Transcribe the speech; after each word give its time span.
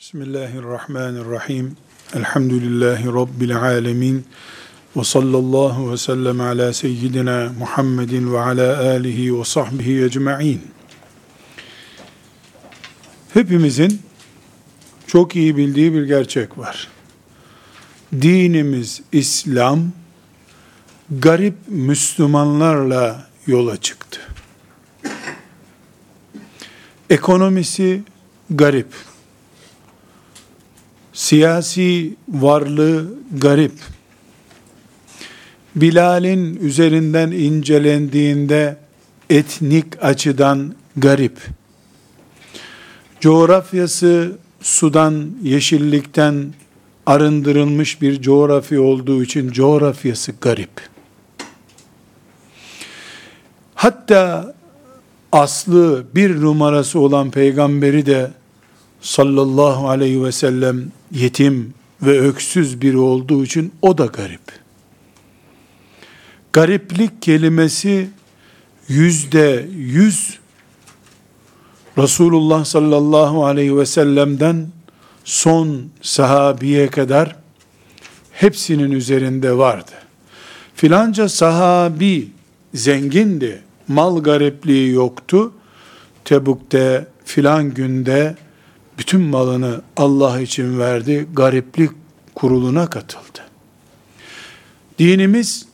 Bismillahirrahmanirrahim. 0.00 1.76
Elhamdülillahi 2.14 3.06
Rabbil 3.06 3.56
alemin. 3.56 4.26
Ve 4.96 5.04
sallallahu 5.04 5.92
ve 5.92 5.96
sellem 5.96 6.40
ala 6.40 6.72
seyyidina 6.72 7.52
Muhammedin 7.58 8.32
ve 8.32 8.40
ala 8.40 8.90
alihi 8.90 9.38
ve 9.40 9.44
sahbihi 9.44 10.04
ecma'in. 10.04 10.62
Hepimizin 13.34 14.02
çok 15.06 15.36
iyi 15.36 15.56
bildiği 15.56 15.94
bir 15.94 16.04
gerçek 16.04 16.58
var. 16.58 16.88
Dinimiz 18.12 19.02
İslam, 19.12 19.92
garip 21.10 21.54
Müslümanlarla 21.68 23.26
yola 23.46 23.76
çıktı. 23.76 24.20
Ekonomisi 27.10 28.02
garip 28.50 29.07
siyasi 31.18 32.14
varlığı 32.28 33.14
garip. 33.38 33.72
Bilal'in 35.76 36.56
üzerinden 36.56 37.30
incelendiğinde 37.30 38.76
etnik 39.30 40.04
açıdan 40.04 40.74
garip. 40.96 41.38
Coğrafyası 43.20 44.38
sudan, 44.60 45.30
yeşillikten 45.42 46.54
arındırılmış 47.06 48.02
bir 48.02 48.22
coğrafya 48.22 48.82
olduğu 48.82 49.22
için 49.22 49.52
coğrafyası 49.52 50.32
garip. 50.40 50.88
Hatta 53.74 54.54
aslı 55.32 56.06
bir 56.14 56.40
numarası 56.40 57.00
olan 57.00 57.30
peygamberi 57.30 58.06
de 58.06 58.30
sallallahu 59.00 59.88
aleyhi 59.88 60.24
ve 60.24 60.32
sellem 60.32 60.92
yetim 61.12 61.74
ve 62.02 62.20
öksüz 62.20 62.80
biri 62.80 62.98
olduğu 62.98 63.44
için 63.44 63.72
o 63.82 63.98
da 63.98 64.06
garip. 64.06 64.40
Gariplik 66.52 67.22
kelimesi 67.22 68.10
yüzde 68.88 69.68
yüz 69.76 70.38
Resulullah 71.98 72.64
sallallahu 72.64 73.44
aleyhi 73.44 73.76
ve 73.76 73.86
sellem'den 73.86 74.66
son 75.24 75.86
sahabiye 76.02 76.88
kadar 76.88 77.36
hepsinin 78.32 78.90
üzerinde 78.90 79.58
vardı. 79.58 79.92
Filanca 80.74 81.28
sahabi 81.28 82.28
zengindi, 82.74 83.62
mal 83.88 84.22
garipliği 84.22 84.92
yoktu. 84.92 85.52
Tebuk'te 86.24 87.06
filan 87.24 87.74
günde 87.74 88.36
bütün 88.98 89.20
malını 89.20 89.82
Allah 89.96 90.40
için 90.40 90.78
verdi, 90.78 91.26
gariplik 91.32 91.90
kuruluna 92.34 92.90
katıldı. 92.90 93.40
Dinimiz 94.98 95.66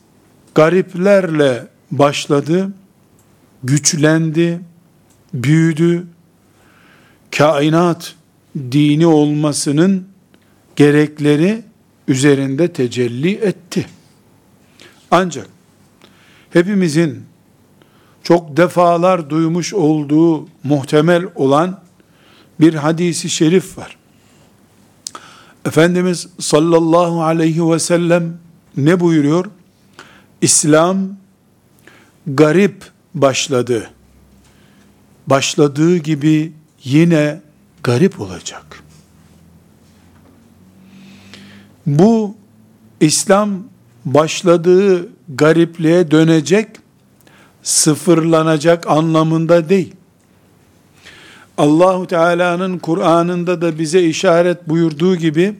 gariplerle 0.55 1.67
başladı, 1.91 2.73
güçlendi, 3.63 4.59
büyüdü, 5.33 6.07
kainat 7.37 8.15
dini 8.57 9.07
olmasının 9.07 10.07
gerekleri 10.75 11.63
üzerinde 12.07 12.73
tecelli 12.73 13.31
etti. 13.31 13.85
Ancak 15.11 15.47
hepimizin 16.49 17.23
çok 18.23 18.57
defalar 18.57 19.29
duymuş 19.29 19.73
olduğu 19.73 20.47
muhtemel 20.63 21.25
olan 21.35 21.84
bir 22.59 22.73
hadisi 22.73 23.29
şerif 23.29 23.77
var. 23.77 23.97
Efendimiz 25.65 26.27
sallallahu 26.39 27.23
aleyhi 27.23 27.71
ve 27.71 27.79
sellem 27.79 28.37
ne 28.77 28.99
buyuruyor? 28.99 29.45
İslam 30.41 30.97
garip 32.27 32.91
başladı. 33.13 33.89
Başladığı 35.27 35.97
gibi 35.97 36.53
yine 36.83 37.41
garip 37.83 38.21
olacak. 38.21 38.83
Bu 41.85 42.35
İslam 42.99 43.63
başladığı 44.05 45.09
garipliğe 45.29 46.11
dönecek, 46.11 46.67
sıfırlanacak 47.63 48.87
anlamında 48.87 49.69
değil. 49.69 49.94
Allahu 51.57 52.07
Teala'nın 52.07 52.79
Kur'an'ında 52.79 53.61
da 53.61 53.79
bize 53.79 54.03
işaret 54.03 54.69
buyurduğu 54.69 55.15
gibi 55.15 55.55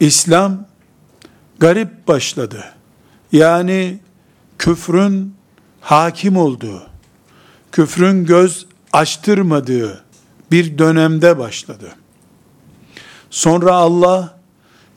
İslam 0.00 0.66
garip 1.58 2.08
başladı. 2.08 2.64
Yani 3.32 3.98
küfrün 4.58 5.34
hakim 5.80 6.36
olduğu, 6.36 6.82
küfrün 7.72 8.24
göz 8.24 8.66
açtırmadığı 8.92 10.04
bir 10.50 10.78
dönemde 10.78 11.38
başladı. 11.38 11.92
Sonra 13.30 13.72
Allah 13.72 14.38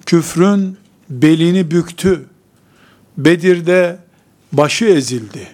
küfrün 0.06 0.78
belini 1.10 1.72
büktü. 1.72 2.26
Bedir'de 3.18 4.00
başı 4.52 4.86
ezildi. 4.86 5.48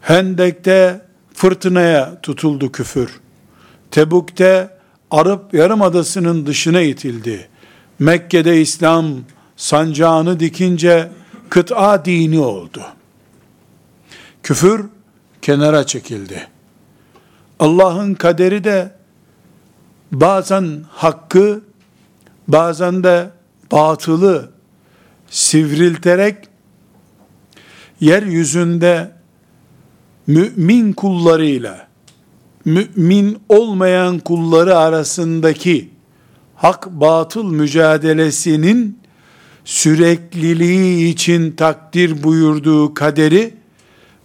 Hendek'te 0.00 1.00
fırtınaya 1.34 2.20
tutuldu 2.20 2.72
küfür. 2.72 3.20
Tebuk'te 3.90 4.78
Arap 5.10 5.54
Yarımadası'nın 5.54 6.46
dışına 6.46 6.80
itildi. 6.80 7.48
Mekke'de 7.98 8.60
İslam 8.60 9.06
sancağını 9.56 10.40
dikince 10.40 11.10
kıta 11.50 12.04
dini 12.04 12.40
oldu. 12.40 12.82
Küfür 14.42 14.84
kenara 15.42 15.86
çekildi. 15.86 16.48
Allah'ın 17.58 18.14
kaderi 18.14 18.64
de 18.64 18.92
bazen 20.12 20.84
hakkı, 20.90 21.60
bazen 22.48 23.04
de 23.04 23.30
batılı 23.72 24.50
sivrilterek 25.30 26.36
yeryüzünde 28.00 29.12
mümin 30.26 30.92
kullarıyla 30.92 31.88
mümin 32.64 33.38
olmayan 33.48 34.18
kulları 34.18 34.78
arasındaki 34.78 35.90
hak 36.54 36.90
batıl 36.90 37.44
mücadelesinin 37.44 38.98
sürekliliği 39.64 41.12
için 41.12 41.52
takdir 41.52 42.22
buyurduğu 42.22 42.94
kaderi 42.94 43.54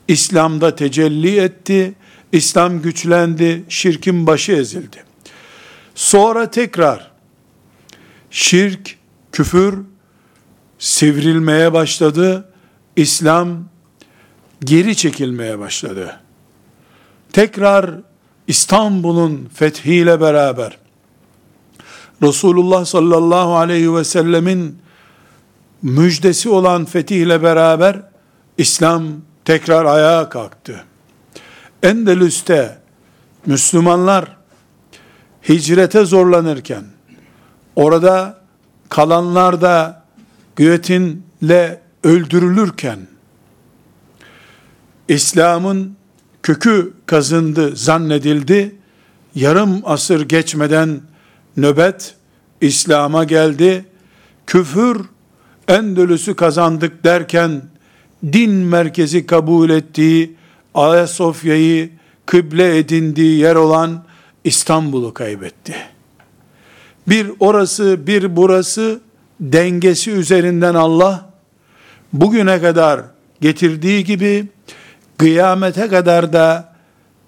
İslam'da 0.07 0.75
tecelli 0.75 1.39
etti. 1.39 1.93
İslam 2.31 2.81
güçlendi, 2.81 3.63
şirkin 3.69 4.27
başı 4.27 4.51
ezildi. 4.51 5.03
Sonra 5.95 6.51
tekrar 6.51 7.11
şirk, 8.31 8.97
küfür 9.31 9.79
sivrilmeye 10.79 11.73
başladı. 11.73 12.51
İslam 12.95 13.68
geri 14.63 14.95
çekilmeye 14.95 15.59
başladı. 15.59 16.19
Tekrar 17.33 17.91
İstanbul'un 18.47 19.49
fethiyle 19.53 20.21
beraber 20.21 20.77
Resulullah 22.23 22.85
sallallahu 22.85 23.55
aleyhi 23.55 23.95
ve 23.95 24.03
sellemin 24.03 24.77
müjdesi 25.81 26.49
olan 26.49 26.85
fetihle 26.85 27.43
beraber 27.43 28.01
İslam 28.57 29.03
tekrar 29.45 29.85
ayağa 29.85 30.29
kalktı. 30.29 30.83
Endülüs'te 31.83 32.77
Müslümanlar 33.45 34.37
hicrete 35.49 36.05
orada 37.75 38.41
kalanlar 38.89 39.61
da 39.61 40.03
güvetinle 40.55 41.81
öldürülürken 42.03 42.99
İslam'ın 45.09 45.95
kökü 46.43 46.93
kazındı 47.05 47.75
zannedildi. 47.75 48.75
Yarım 49.35 49.81
asır 49.85 50.29
geçmeden 50.29 51.01
nöbet 51.57 52.15
İslam'a 52.61 53.23
geldi. 53.23 53.85
Küfür 54.47 55.01
Endülüs'ü 55.67 56.35
kazandık 56.35 57.03
derken 57.03 57.61
din 58.33 58.51
merkezi 58.51 59.25
kabul 59.25 59.69
ettiği 59.69 60.35
Ayasofya'yı 60.73 61.89
kıble 62.25 62.77
edindiği 62.77 63.39
yer 63.39 63.55
olan 63.55 64.03
İstanbul'u 64.43 65.13
kaybetti. 65.13 65.75
Bir 67.07 67.31
orası 67.39 68.07
bir 68.07 68.35
burası 68.35 68.99
dengesi 69.39 70.11
üzerinden 70.11 70.75
Allah 70.75 71.33
bugüne 72.13 72.61
kadar 72.61 73.01
getirdiği 73.41 74.03
gibi 74.03 74.47
kıyamete 75.19 75.87
kadar 75.87 76.33
da 76.33 76.73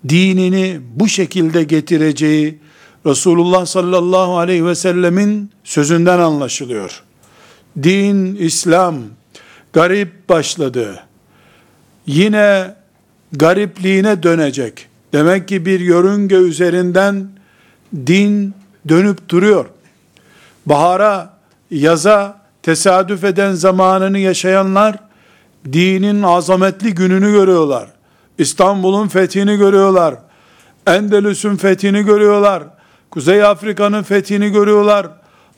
dinini 0.09 0.79
bu 0.95 1.07
şekilde 1.07 1.63
getireceği 1.63 2.59
Resulullah 3.05 3.65
sallallahu 3.65 4.37
aleyhi 4.37 4.65
ve 4.65 4.75
sellemin 4.75 5.51
sözünden 5.63 6.19
anlaşılıyor. 6.19 7.03
Din, 7.83 8.35
İslam 8.35 8.95
garip 9.73 10.29
başladı. 10.29 11.03
Yine 12.05 12.75
garipliğine 13.33 14.23
dönecek. 14.23 14.87
Demek 15.13 15.47
ki 15.47 15.65
bir 15.65 15.79
yörünge 15.79 16.35
üzerinden 16.35 17.27
din 17.95 18.53
dönüp 18.87 19.29
duruyor. 19.29 19.65
Bahara, 20.65 21.33
yaza 21.71 22.41
tesadüf 22.63 23.23
eden 23.23 23.53
zamanını 23.53 24.19
yaşayanlar 24.19 25.10
dinin 25.65 26.23
azametli 26.23 26.93
gününü 26.93 27.31
görüyorlar. 27.31 27.87
İstanbul'un 28.37 29.07
fethini 29.07 29.57
görüyorlar. 29.57 30.15
Endelüs'ün 30.87 31.55
fethini 31.55 32.03
görüyorlar. 32.03 32.63
Kuzey 33.11 33.43
Afrika'nın 33.43 34.03
fethini 34.03 34.49
görüyorlar. 34.49 35.07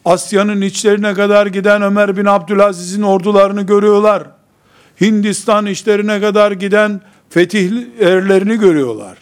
Asya'nın 0.06 0.62
içlerine 0.62 1.14
kadar 1.14 1.48
giden 1.48 1.82
Ömer 1.82 2.18
bin 2.18 2.26
Abdülaziz'in 2.26 3.02
ordularını 3.02 3.62
görüyorlar. 3.62 4.24
Hindistan 5.02 5.66
işlerine 5.66 6.22
kadar 6.22 6.52
giden 6.52 7.02
fetih 7.30 7.72
erlerini 8.00 8.60
görüyorlar. 8.60 9.18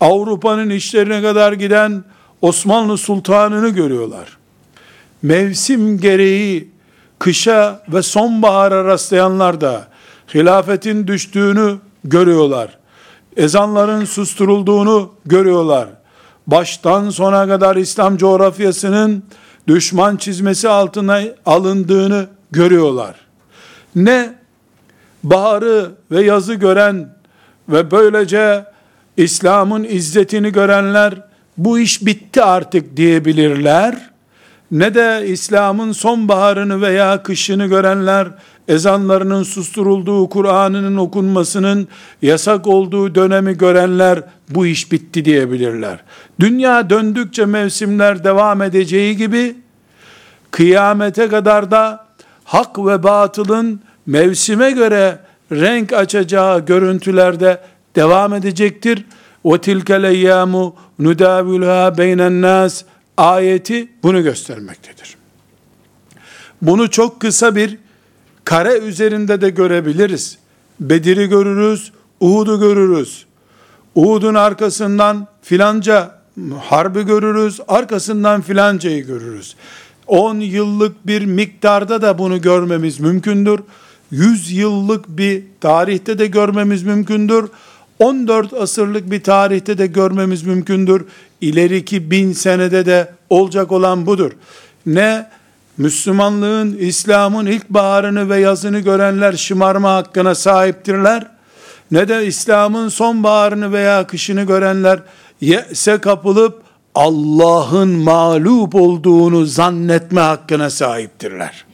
Avrupa'nın 0.00 0.70
işlerine 0.70 1.22
kadar 1.22 1.52
giden 1.52 2.04
Osmanlı 2.42 2.98
Sultanını 2.98 3.68
görüyorlar. 3.68 4.38
Mevsim 5.22 6.00
gereği 6.00 6.68
kışa 7.18 7.82
ve 7.88 8.02
sonbahara 8.02 8.84
rastlayanlar 8.84 9.60
da 9.60 9.88
hilafetin 10.34 11.06
düştüğünü 11.06 11.78
görüyorlar. 12.04 12.78
Ezanların 13.36 14.04
susturulduğunu 14.04 15.12
görüyorlar. 15.26 15.88
Baştan 16.46 17.10
sona 17.10 17.48
kadar 17.48 17.76
İslam 17.76 18.16
coğrafyasının 18.16 19.22
düşman 19.68 20.16
çizmesi 20.16 20.68
altına 20.68 21.20
alındığını 21.46 22.26
görüyorlar. 22.50 23.14
Ne 23.96 24.34
baharı 25.22 25.90
ve 26.10 26.22
yazı 26.22 26.54
gören 26.54 27.14
ve 27.68 27.90
böylece 27.90 28.64
İslam'ın 29.16 29.84
izzetini 29.84 30.52
görenler 30.52 31.14
bu 31.56 31.78
iş 31.78 32.06
bitti 32.06 32.42
artık 32.42 32.96
diyebilirler. 32.96 34.10
Ne 34.70 34.94
de 34.94 35.24
İslam'ın 35.26 35.92
sonbaharını 35.92 36.80
veya 36.80 37.22
kışını 37.22 37.66
görenler 37.66 38.28
ezanlarının 38.70 39.42
susturulduğu, 39.42 40.28
Kur'an'ının 40.28 40.96
okunmasının 40.96 41.88
yasak 42.22 42.66
olduğu 42.66 43.14
dönemi 43.14 43.58
görenler 43.58 44.22
bu 44.48 44.66
iş 44.66 44.92
bitti 44.92 45.24
diyebilirler. 45.24 46.00
Dünya 46.40 46.90
döndükçe 46.90 47.46
mevsimler 47.46 48.24
devam 48.24 48.62
edeceği 48.62 49.16
gibi 49.16 49.56
kıyamete 50.50 51.28
kadar 51.28 51.70
da 51.70 52.06
hak 52.44 52.78
ve 52.78 53.02
batılın 53.02 53.80
mevsime 54.06 54.70
göre 54.70 55.18
renk 55.52 55.92
açacağı 55.92 56.66
görüntülerde 56.66 57.60
devam 57.96 58.34
edecektir. 58.34 59.04
O 59.44 59.58
tilkel 59.58 60.04
eyyamu 60.04 60.76
nudavilha 60.98 61.98
beynen 61.98 62.42
nas 62.42 62.84
ayeti 63.16 63.88
bunu 64.02 64.22
göstermektedir. 64.22 65.16
Bunu 66.62 66.90
çok 66.90 67.20
kısa 67.20 67.56
bir 67.56 67.78
kare 68.50 68.78
üzerinde 68.78 69.40
de 69.40 69.50
görebiliriz. 69.50 70.38
Bedir'i 70.80 71.28
görürüz, 71.28 71.92
Uhud'u 72.20 72.60
görürüz. 72.60 73.26
Uhud'un 73.94 74.34
arkasından 74.34 75.26
filanca 75.42 76.20
harbi 76.60 77.02
görürüz, 77.02 77.60
arkasından 77.68 78.40
filancayı 78.40 79.06
görürüz. 79.06 79.56
10 80.06 80.40
yıllık 80.40 81.06
bir 81.06 81.24
miktarda 81.24 82.02
da 82.02 82.18
bunu 82.18 82.40
görmemiz 82.40 83.00
mümkündür. 83.00 83.60
100 84.10 84.52
yıllık 84.52 85.08
bir 85.08 85.42
tarihte 85.60 86.18
de 86.18 86.26
görmemiz 86.26 86.82
mümkündür. 86.82 87.48
14 87.98 88.52
asırlık 88.52 89.10
bir 89.10 89.22
tarihte 89.22 89.78
de 89.78 89.86
görmemiz 89.86 90.42
mümkündür. 90.42 91.04
İleriki 91.40 92.10
bin 92.10 92.32
senede 92.32 92.86
de 92.86 93.12
olacak 93.28 93.72
olan 93.72 94.06
budur. 94.06 94.32
Ne 94.86 95.26
Müslümanlığın, 95.80 96.76
İslam'ın 96.76 97.46
ilk 97.46 97.70
baharını 97.70 98.28
ve 98.28 98.38
yazını 98.38 98.80
görenler 98.80 99.32
şımarma 99.32 99.94
hakkına 99.94 100.34
sahiptirler. 100.34 101.26
Ne 101.90 102.08
de 102.08 102.26
İslam'ın 102.26 102.88
sonbaharını 102.88 103.72
veya 103.72 104.06
kışını 104.06 104.42
görenler 104.42 105.02
yese 105.40 105.98
kapılıp 105.98 106.62
Allah'ın 106.94 107.88
mağlup 107.88 108.74
olduğunu 108.74 109.46
zannetme 109.46 110.20
hakkına 110.20 110.70
sahiptirler. 110.70 111.64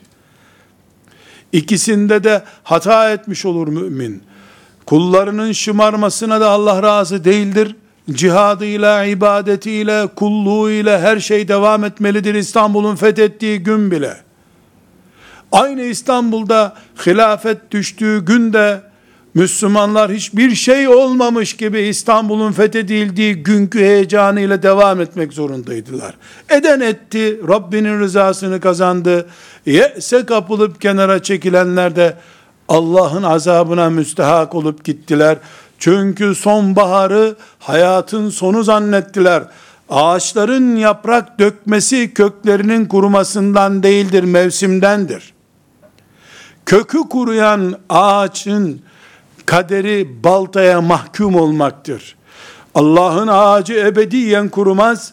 İkisinde 1.52 2.25
de 2.25 2.43
hata 2.62 3.11
etmiş 3.11 3.47
olur 3.47 3.69
mümin. 3.69 4.23
Kullarının 4.87 5.52
şımarmasına 5.52 6.41
da 6.41 6.50
Allah 6.50 6.82
razı 6.82 7.25
değildir. 7.25 7.76
Cihadıyla, 8.11 9.05
ibadetiyle, 9.05 10.06
kulluğuyla 10.17 11.00
her 11.00 11.20
şey 11.20 11.49
devam 11.49 11.85
etmelidir 11.85 12.35
İstanbul'un 12.35 12.97
fethettiği 12.97 13.58
gün 13.58 13.91
bile. 13.91 14.17
Aynı 15.53 15.82
İstanbul'da 15.82 16.75
hilafet 17.06 17.70
düştüğü 17.70 18.25
günde 18.25 18.81
Müslümanlar 19.35 20.12
hiçbir 20.12 20.55
şey 20.55 20.88
olmamış 20.88 21.56
gibi 21.56 21.81
İstanbul'un 21.81 22.53
fethedildiği 22.53 23.35
günkü 23.35 23.81
heyecanıyla 23.81 24.62
devam 24.62 25.00
etmek 25.00 25.32
zorundaydılar. 25.32 26.14
Eden 26.50 26.81
etti, 26.81 27.41
Rabbinin 27.49 28.00
rızasını 28.00 28.61
kazandı. 28.61 29.26
Yese 29.67 30.26
kapılıp 30.26 30.81
kenara 30.81 31.23
çekilenler 31.23 31.97
de 31.97 32.17
Allah'ın 32.69 33.23
azabına 33.23 33.91
müstehak 33.91 34.55
olup 34.55 34.85
gittiler. 34.85 35.38
Çünkü 35.78 36.34
sonbaharı 36.34 37.37
hayatın 37.58 38.31
sonu 38.31 38.64
zannettiler. 38.64 39.43
Ağaçların 39.90 40.76
yaprak 40.76 41.38
dökmesi 41.38 42.14
köklerinin 42.14 42.87
kurumasından 42.87 43.82
değildir, 43.82 44.25
mevsimdendir. 44.25 45.34
Kökü 46.67 46.99
kuruyan 46.99 47.75
ağaçın 47.88 48.81
kaderi 49.46 50.25
baltaya 50.25 50.81
mahkum 50.81 51.34
olmaktır. 51.34 52.17
Allah'ın 52.75 53.28
ağacı 53.28 53.75
ebediyen 53.75 54.49
kurumaz 54.49 55.12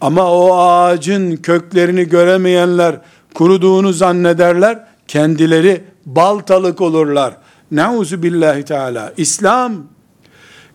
ama 0.00 0.32
o 0.32 0.56
ağacın 0.56 1.36
köklerini 1.36 2.08
göremeyenler 2.08 3.00
kuruduğunu 3.34 3.92
zannederler. 3.92 4.84
Kendileri 5.08 5.84
baltalık 6.06 6.80
olurlar. 6.80 7.36
Nauzu 7.70 8.22
billahi 8.22 8.62
teala. 8.62 9.12
İslam 9.16 9.72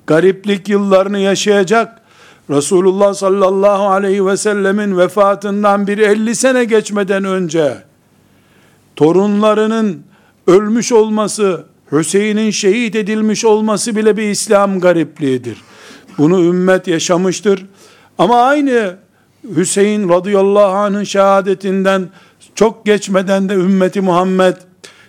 gariplik 0.10 0.70
yıllarını 0.70 1.20
yaşayacak. 1.20 2.02
Resulullah 2.50 3.14
sallallahu 3.14 3.88
aleyhi 3.88 4.26
ve 4.26 4.38
sellemin 4.38 4.98
vefatından 4.98 5.88
bir 5.88 5.98
50 5.98 6.36
sene 6.36 6.66
geçmeden 6.66 7.24
önce 7.24 7.78
torunlarının 8.96 10.04
ölmüş 10.48 10.92
olması, 10.92 11.66
Hüseyin'in 11.92 12.52
şehit 12.52 12.96
edilmiş 12.96 13.46
olması 13.46 13.96
bile 13.96 14.18
bir 14.18 14.30
İslam 14.30 14.80
garipliğidir. 14.80 15.58
Bunu 16.18 16.42
ümmet 16.42 16.88
yaşamıştır. 16.88 17.66
Ama 18.18 18.42
aynı 18.42 18.96
Hüseyin 19.56 20.10
radıyallahu 20.10 20.76
anh'ın 20.76 21.04
şehadetinden 21.04 22.10
çok 22.56 22.86
geçmeden 22.86 23.50
de 23.50 23.54
ümmeti 23.54 24.02
Muhammed 24.02 24.56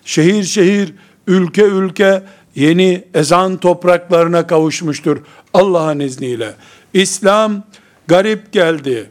şehir 0.05 0.45
şehir, 0.45 0.95
ülke 1.27 1.63
ülke 1.63 2.23
yeni 2.55 3.05
ezan 3.15 3.57
topraklarına 3.57 4.47
kavuşmuştur 4.47 5.19
Allah'ın 5.55 6.01
izniyle. 6.01 6.55
İslam 6.93 7.63
garip 8.07 8.53
geldi, 8.53 9.11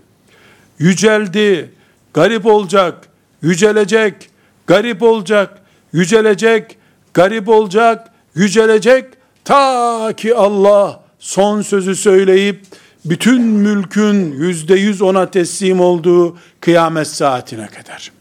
yüceldi, 0.80 1.72
garip 2.14 2.46
olacak, 2.46 3.08
yücelecek, 3.42 4.30
garip 4.68 5.04
olacak, 5.04 5.62
yücelecek, 5.94 6.78
garip 7.14 7.50
olacak, 7.50 8.12
yücelecek 8.36 9.06
ta 9.46 10.14
ki 10.18 10.36
Allah 10.36 11.04
son 11.20 11.62
sözü 11.62 11.96
söyleyip 11.96 12.66
bütün 13.06 13.42
mülkün 13.42 14.32
yüzde 14.32 14.76
yüz 14.76 15.02
ona 15.02 15.32
teslim 15.32 15.80
olduğu 15.80 16.38
kıyamet 16.62 17.08
saatine 17.08 17.68
kadar. 17.68 18.12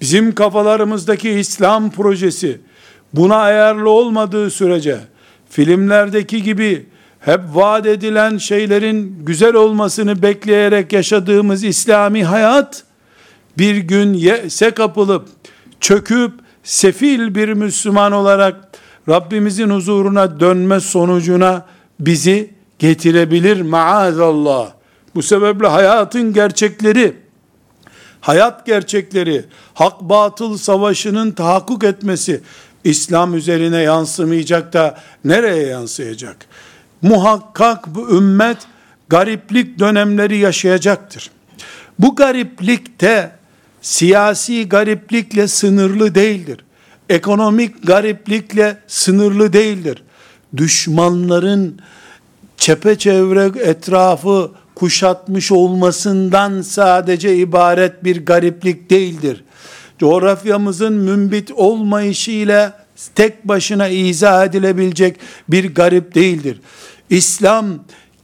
Bizim 0.00 0.34
kafalarımızdaki 0.34 1.30
İslam 1.30 1.90
projesi 1.90 2.60
buna 3.16 3.36
ayarlı 3.36 3.90
olmadığı 3.90 4.50
sürece 4.50 5.00
filmlerdeki 5.50 6.42
gibi 6.42 6.86
hep 7.20 7.40
vaat 7.52 7.86
edilen 7.86 8.38
şeylerin 8.38 9.16
güzel 9.26 9.54
olmasını 9.54 10.22
bekleyerek 10.22 10.92
yaşadığımız 10.92 11.64
İslami 11.64 12.24
hayat 12.24 12.84
bir 13.58 13.76
gün 13.76 14.14
yese 14.14 14.70
kapılıp 14.70 15.28
çöküp 15.80 16.32
sefil 16.62 17.34
bir 17.34 17.48
Müslüman 17.52 18.12
olarak 18.12 18.68
Rabbimizin 19.08 19.70
huzuruna 19.70 20.40
dönme 20.40 20.80
sonucuna 20.80 21.66
bizi 22.00 22.54
getirebilir 22.78 23.60
maazallah. 23.60 24.72
Bu 25.14 25.22
sebeple 25.22 25.66
hayatın 25.66 26.32
gerçekleri, 26.32 27.16
hayat 28.20 28.66
gerçekleri, 28.66 29.44
hak 29.74 30.00
batıl 30.00 30.56
savaşının 30.56 31.30
tahakkuk 31.30 31.84
etmesi 31.84 32.40
İslam 32.84 33.34
üzerine 33.34 33.78
yansımayacak 33.78 34.72
da 34.72 34.98
nereye 35.24 35.66
yansıyacak? 35.66 36.36
Muhakkak 37.02 37.94
bu 37.94 38.16
ümmet 38.16 38.58
gariplik 39.08 39.78
dönemleri 39.78 40.38
yaşayacaktır. 40.38 41.30
Bu 41.98 42.16
gariplikte 42.16 43.30
siyasi 43.82 44.68
gariplikle 44.68 45.48
sınırlı 45.48 46.14
değildir. 46.14 46.64
Ekonomik 47.08 47.86
gariplikle 47.86 48.78
sınırlı 48.86 49.52
değildir. 49.52 50.02
Düşmanların 50.56 51.80
çepeçevre 52.56 53.60
etrafı 53.60 54.50
kuşatmış 54.74 55.52
olmasından 55.52 56.62
sadece 56.62 57.36
ibaret 57.36 58.04
bir 58.04 58.26
gariplik 58.26 58.90
değildir. 58.90 59.43
Coğrafyamızın 59.98 60.92
mümbit 60.92 61.50
olmayışıyla 61.52 62.84
tek 63.14 63.48
başına 63.48 63.88
izah 63.88 64.44
edilebilecek 64.44 65.16
bir 65.48 65.74
garip 65.74 66.14
değildir. 66.14 66.60
İslam 67.10 67.66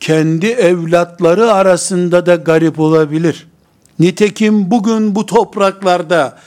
kendi 0.01 0.47
evlatları 0.47 1.53
arasında 1.53 2.27
da 2.27 2.35
garip 2.35 2.81
olabilir. 2.81 3.47
Nitekim 3.99 4.71
bugün 4.71 5.15
bu 5.15 5.27
topraklarda 5.27 6.39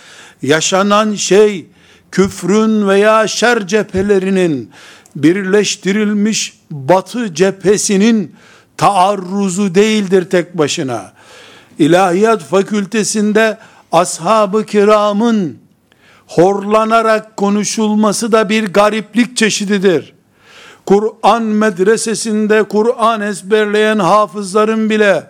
yaşanan 0.42 1.15
şey 1.15 1.65
küfrün 2.12 2.88
veya 2.88 3.27
şer 3.27 3.68
cephelerinin 3.68 4.72
birleştirilmiş 5.15 6.60
batı 6.72 7.34
cephesinin 7.34 8.36
taarruzu 8.77 9.75
değildir 9.75 10.30
tek 10.30 10.58
başına. 10.58 11.13
İlahiyat 11.80 12.44
fakültesinde 12.44 13.58
ashab-ı 13.94 14.66
kiramın 14.66 15.58
horlanarak 16.28 17.38
konuşulması 17.38 18.32
da 18.32 18.50
bir 18.50 18.74
gariplik 18.74 19.38
çeşididir. 19.38 20.14
Kur'an 20.86 21.44
medresesinde 21.44 22.64
Kur'an 22.64 23.22
ezberleyen 23.22 24.00
hafızların 24.00 24.90
bile 24.90 25.24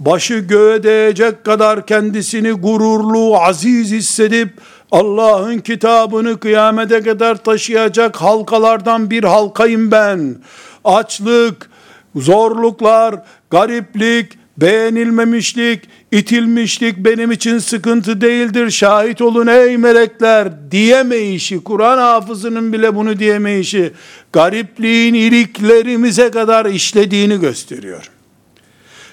başı 0.00 0.34
göğe 0.34 0.82
değecek 0.82 1.44
kadar 1.44 1.86
kendisini 1.86 2.52
gururlu, 2.52 3.36
aziz 3.40 3.92
hissedip 3.92 4.48
Allah'ın 4.92 5.58
kitabını 5.58 6.40
kıyamete 6.40 7.02
kadar 7.02 7.44
taşıyacak 7.44 8.16
halkalardan 8.16 9.10
bir 9.10 9.24
halkayım 9.24 9.90
ben. 9.90 10.36
Açlık, 10.84 11.70
zorluklar, 12.16 13.14
gariplik, 13.50 14.38
beğenilmemişlik, 14.56 15.88
itilmişlik 16.12 16.96
benim 16.96 17.32
için 17.32 17.58
sıkıntı 17.58 18.20
değildir. 18.20 18.70
Şahit 18.70 19.22
olun 19.22 19.46
ey 19.46 19.76
melekler 19.76 20.70
diyemeyişi, 20.70 21.64
Kur'an 21.64 21.98
hafızının 21.98 22.72
bile 22.72 22.94
bunu 22.94 23.18
diyemeyişi, 23.18 23.92
garipliğin 24.32 25.14
iliklerimize 25.14 26.30
kadar 26.30 26.66
işlediğini 26.66 27.40
gösteriyor. 27.40 28.10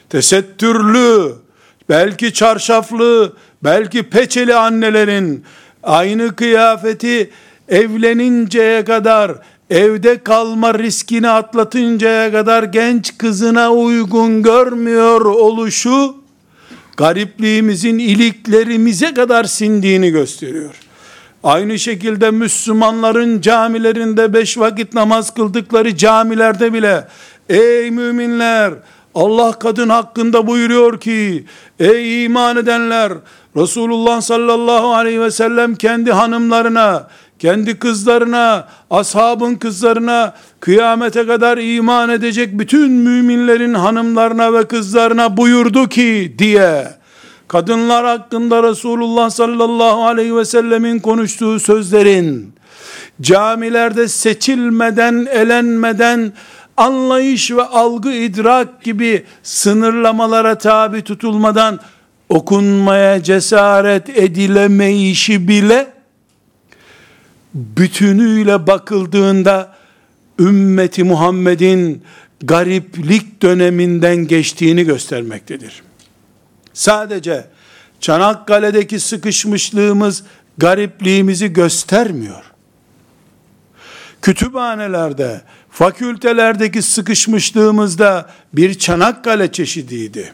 Tesettürlü, 0.10 1.36
belki 1.90 2.34
çarşaflı, 2.34 3.34
belki 3.64 4.04
peçeli 4.04 4.56
annelerin 4.56 5.44
aynı 5.84 6.36
kıyafeti 6.36 7.30
evleninceye 7.70 8.86
kadar 8.86 9.32
evde 9.70 10.24
kalma 10.24 10.74
riskini 10.74 11.30
atlatıncaya 11.30 12.32
kadar 12.32 12.64
genç 12.64 13.18
kızına 13.18 13.72
uygun 13.72 14.44
görmüyor 14.44 15.22
oluşu 15.22 16.23
garipliğimizin 16.98 18.00
iliklerimize 18.00 19.14
kadar 19.14 19.44
sindiğini 19.44 20.10
gösteriyor. 20.10 20.76
Aynı 21.44 21.80
şekilde 21.80 22.32
Müslümanların 22.32 23.42
camilerinde 23.42 24.34
beş 24.34 24.58
vakit 24.58 24.94
namaz 24.94 25.34
kıldıkları 25.34 25.98
camilerde 25.98 26.74
bile 26.74 27.08
ey 27.50 27.92
müminler 27.92 28.74
Allah 29.16 29.52
kadın 29.60 29.90
hakkında 29.90 30.48
buyuruyor 30.48 31.00
ki 31.00 31.46
ey 31.80 32.26
iman 32.26 32.58
edenler 32.58 33.14
Resulullah 33.58 34.22
sallallahu 34.22 34.94
aleyhi 34.94 35.22
ve 35.22 35.32
sellem 35.32 35.76
kendi 35.76 36.12
hanımlarına 36.12 37.08
kendi 37.44 37.80
kızlarına, 37.80 38.68
ashabın 38.90 39.56
kızlarına, 39.56 40.34
kıyamete 40.60 41.26
kadar 41.28 41.58
iman 41.58 42.10
edecek 42.10 42.60
bütün 42.60 42.92
müminlerin 42.92 43.74
hanımlarına 43.74 44.54
ve 44.54 44.68
kızlarına 44.68 45.38
buyurdu 45.38 45.90
ki 45.90 46.36
diye, 46.40 46.88
kadınlar 47.48 48.06
hakkında 48.06 48.64
Resulullah 48.64 49.30
sallallahu 49.30 50.06
aleyhi 50.06 50.36
ve 50.36 50.46
sellemin 50.46 51.00
konuştuğu 51.00 51.60
sözlerin, 51.60 52.54
camilerde 53.22 54.08
seçilmeden, 54.08 55.28
elenmeden, 55.32 56.34
anlayış 56.78 57.52
ve 57.52 57.64
algı 57.64 58.12
idrak 58.12 58.84
gibi 58.84 59.26
sınırlamalara 59.44 60.58
tabi 60.58 61.02
tutulmadan 61.02 61.80
okunmaya 62.30 63.24
cesaret 63.24 64.10
edilemeyişi 64.10 65.48
bile 65.48 65.93
bütünüyle 67.54 68.68
bakıldığında 68.68 69.76
ümmeti 70.40 71.04
Muhammed'in 71.04 72.04
gariplik 72.44 73.42
döneminden 73.42 74.16
geçtiğini 74.16 74.84
göstermektedir. 74.84 75.84
Sadece 76.74 77.46
Çanakkale'deki 78.00 79.00
sıkışmışlığımız 79.00 80.24
garipliğimizi 80.58 81.54
göstermiyor. 81.54 82.44
Kütüphanelerde, 84.22 85.42
fakültelerdeki 85.70 86.82
sıkışmışlığımızda 86.82 88.30
bir 88.54 88.74
Çanakkale 88.74 89.52
çeşidiydi. 89.52 90.34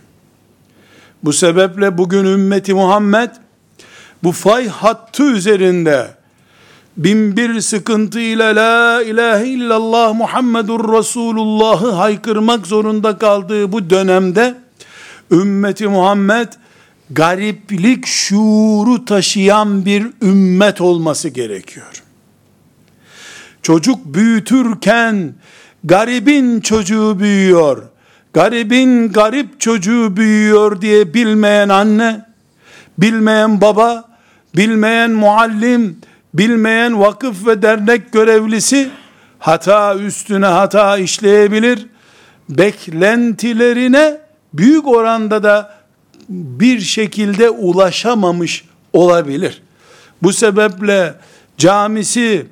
Bu 1.23 1.33
sebeple 1.33 1.97
bugün 1.97 2.25
ümmeti 2.25 2.73
Muhammed 2.73 3.29
bu 4.23 4.31
fay 4.31 4.67
hattı 4.67 5.23
üzerinde 5.23 6.18
bin 6.99 7.37
bir 7.37 7.61
sıkıntıyla 7.61 8.55
la 8.55 9.03
ilahe 9.03 9.47
illallah 9.47 10.13
Muhammedur 10.13 10.97
Resulullah'ı 10.97 11.91
haykırmak 11.91 12.67
zorunda 12.67 13.17
kaldığı 13.17 13.71
bu 13.71 13.89
dönemde 13.89 14.55
ümmeti 15.31 15.87
Muhammed 15.87 16.47
gariplik 17.09 18.05
şuuru 18.05 19.05
taşıyan 19.05 19.85
bir 19.85 20.07
ümmet 20.21 20.81
olması 20.81 21.29
gerekiyor. 21.29 22.03
Çocuk 23.61 24.05
büyütürken 24.05 25.33
garibin 25.83 26.61
çocuğu 26.61 27.19
büyüyor, 27.19 27.83
garibin 28.33 29.11
garip 29.11 29.59
çocuğu 29.59 30.17
büyüyor 30.17 30.81
diye 30.81 31.13
bilmeyen 31.13 31.69
anne, 31.69 32.25
bilmeyen 32.97 33.61
baba, 33.61 34.09
bilmeyen 34.55 35.11
muallim, 35.11 35.97
bilmeyen 36.39 36.99
vakıf 36.99 37.47
ve 37.47 37.61
dernek 37.61 38.11
görevlisi 38.11 38.89
hata 39.39 39.95
üstüne 39.95 40.45
hata 40.45 40.97
işleyebilir. 40.97 41.85
Beklentilerine 42.49 44.17
büyük 44.53 44.87
oranda 44.87 45.43
da 45.43 45.79
bir 46.29 46.79
şekilde 46.79 47.49
ulaşamamış 47.49 48.65
olabilir. 48.93 49.61
Bu 50.23 50.33
sebeple 50.33 51.15
camisi, 51.57 52.47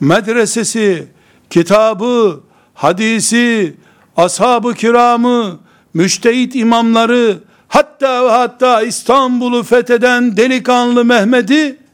medresesi, 0.00 1.06
kitabı, 1.50 2.40
hadisi, 2.74 3.74
ashab-ı 4.16 4.74
kiramı, 4.74 5.58
müştehit 5.94 6.56
imamları, 6.56 7.38
hatta 7.68 8.40
hatta 8.40 8.82
İstanbul'u 8.82 9.62
fetheden 9.62 10.36
delikanlı 10.36 11.04
Mehmet'i 11.04 11.85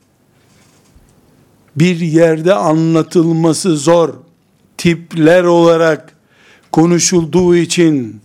bir 1.77 2.01
yerde 2.01 2.55
anlatılması 2.55 3.77
zor 3.77 4.15
tipler 4.79 5.45
olarak 5.45 6.17
konuşulduğu 6.73 7.57
için 7.57 8.21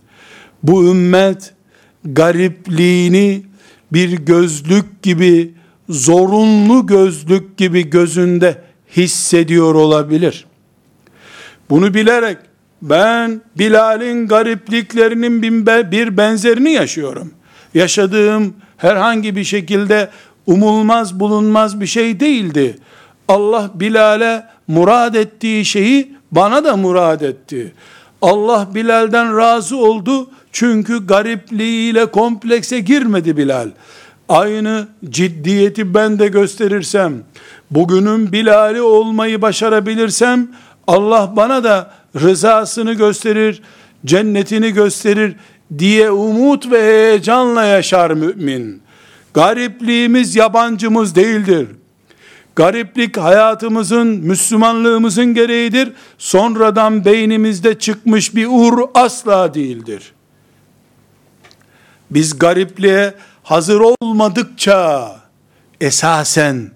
bu 0.62 0.84
ümmet 0.84 1.54
garipliğini 2.04 3.42
bir 3.92 4.12
gözlük 4.12 5.02
gibi 5.02 5.54
zorunlu 5.88 6.86
gözlük 6.86 7.56
gibi 7.56 7.90
gözünde 7.90 8.62
hissediyor 8.96 9.74
olabilir. 9.74 10.46
Bunu 11.70 11.94
bilerek 11.94 12.38
ben 12.82 13.40
Bilal'in 13.58 14.26
garipliklerinin 14.26 15.42
bir 15.92 16.16
benzerini 16.16 16.72
yaşıyorum. 16.72 17.30
Yaşadığım 17.74 18.54
herhangi 18.76 19.36
bir 19.36 19.44
şekilde 19.44 20.10
umulmaz 20.46 21.20
bulunmaz 21.20 21.80
bir 21.80 21.86
şey 21.86 22.20
değildi. 22.20 22.78
Allah 23.28 23.70
Bilal'e 23.74 24.46
murad 24.68 25.14
ettiği 25.14 25.64
şeyi 25.64 26.12
bana 26.32 26.64
da 26.64 26.76
murad 26.76 27.20
etti. 27.20 27.72
Allah 28.22 28.68
Bilal'den 28.74 29.36
razı 29.36 29.76
oldu. 29.76 30.30
Çünkü 30.52 31.06
garipliğiyle 31.06 32.06
komplekse 32.06 32.80
girmedi 32.80 33.36
Bilal. 33.36 33.68
Aynı 34.28 34.88
ciddiyeti 35.10 35.94
ben 35.94 36.18
de 36.18 36.28
gösterirsem, 36.28 37.14
bugünün 37.70 38.32
Bilal'i 38.32 38.80
olmayı 38.82 39.42
başarabilirsem, 39.42 40.48
Allah 40.86 41.32
bana 41.36 41.64
da 41.64 41.90
rızasını 42.20 42.92
gösterir, 42.92 43.62
cennetini 44.04 44.70
gösterir 44.70 45.36
diye 45.78 46.10
umut 46.10 46.70
ve 46.70 46.82
heyecanla 46.82 47.64
yaşar 47.64 48.10
mümin. 48.10 48.82
Garipliğimiz 49.34 50.36
yabancımız 50.36 51.14
değildir. 51.14 51.68
Gariplik 52.58 53.16
hayatımızın, 53.16 54.06
Müslümanlığımızın 54.06 55.34
gereğidir. 55.34 55.92
Sonradan 56.18 57.04
beynimizde 57.04 57.78
çıkmış 57.78 58.34
bir 58.34 58.46
ur 58.50 58.78
asla 58.94 59.54
değildir. 59.54 60.12
Biz 62.10 62.38
garipliğe 62.38 63.14
hazır 63.42 63.80
olmadıkça 63.80 65.16
esasen 65.80 66.70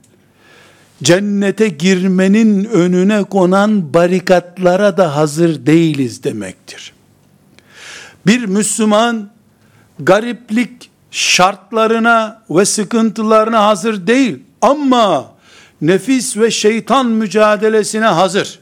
cennete 1.03 1.69
girmenin 1.69 2.65
önüne 2.65 3.25
konan 3.25 3.95
barikatlara 3.95 4.97
da 4.97 5.17
hazır 5.17 5.67
değiliz 5.67 6.25
demektir. 6.25 6.93
Bir 8.27 8.45
Müslüman 8.45 9.31
gariplik 9.99 10.91
şartlarına 11.11 12.43
ve 12.51 12.65
sıkıntılarına 12.65 13.67
hazır 13.67 14.07
değil 14.07 14.39
ama 14.61 15.32
nefis 15.83 16.37
ve 16.37 16.51
şeytan 16.51 17.07
mücadelesine 17.07 18.05
hazır. 18.05 18.59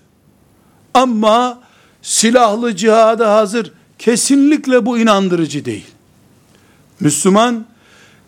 Ama 0.95 1.61
silahlı 2.03 2.77
cihada 2.77 3.35
hazır. 3.35 3.73
Kesinlikle 3.99 4.87
bu 4.87 4.99
inandırıcı 4.99 5.65
değil. 5.65 5.87
Müslüman 7.01 7.67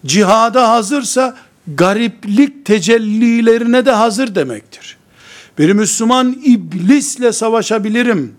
cihada 0.06 0.70
hazırsa 0.70 1.36
gariplik 1.66 2.66
tecellilerine 2.66 3.86
de 3.86 3.90
hazır 3.90 4.34
demektir. 4.34 4.96
Bir 5.58 5.72
Müslüman 5.72 6.36
iblisle 6.44 7.32
savaşabilirim, 7.32 8.34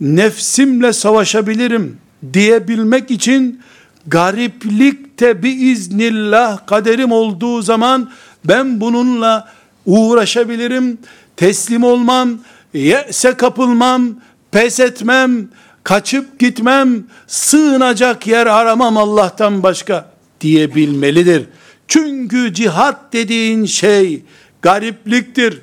nefsimle 0.00 0.92
savaşabilirim 0.92 1.98
diyebilmek 2.32 3.10
için 3.10 3.60
gariplikte 4.06 5.42
bir 5.42 5.72
iznillah 5.72 6.66
kaderim 6.66 7.12
olduğu 7.12 7.62
zaman 7.62 8.10
ben 8.44 8.80
bununla 8.80 9.52
uğraşabilirim, 9.86 10.98
teslim 11.36 11.84
olmam, 11.84 12.38
yese 12.74 13.36
kapılmam, 13.36 14.08
pes 14.50 14.80
etmem, 14.80 15.48
kaçıp 15.84 16.38
gitmem, 16.38 17.04
sığınacak 17.26 18.26
yer 18.26 18.46
aramam 18.46 18.96
Allah'tan 18.96 19.62
başka 19.62 20.12
diyebilmelidir. 20.40 21.44
Çünkü 21.88 22.54
cihat 22.54 23.12
dediğin 23.12 23.64
şey 23.64 24.22
garipliktir. 24.62 25.60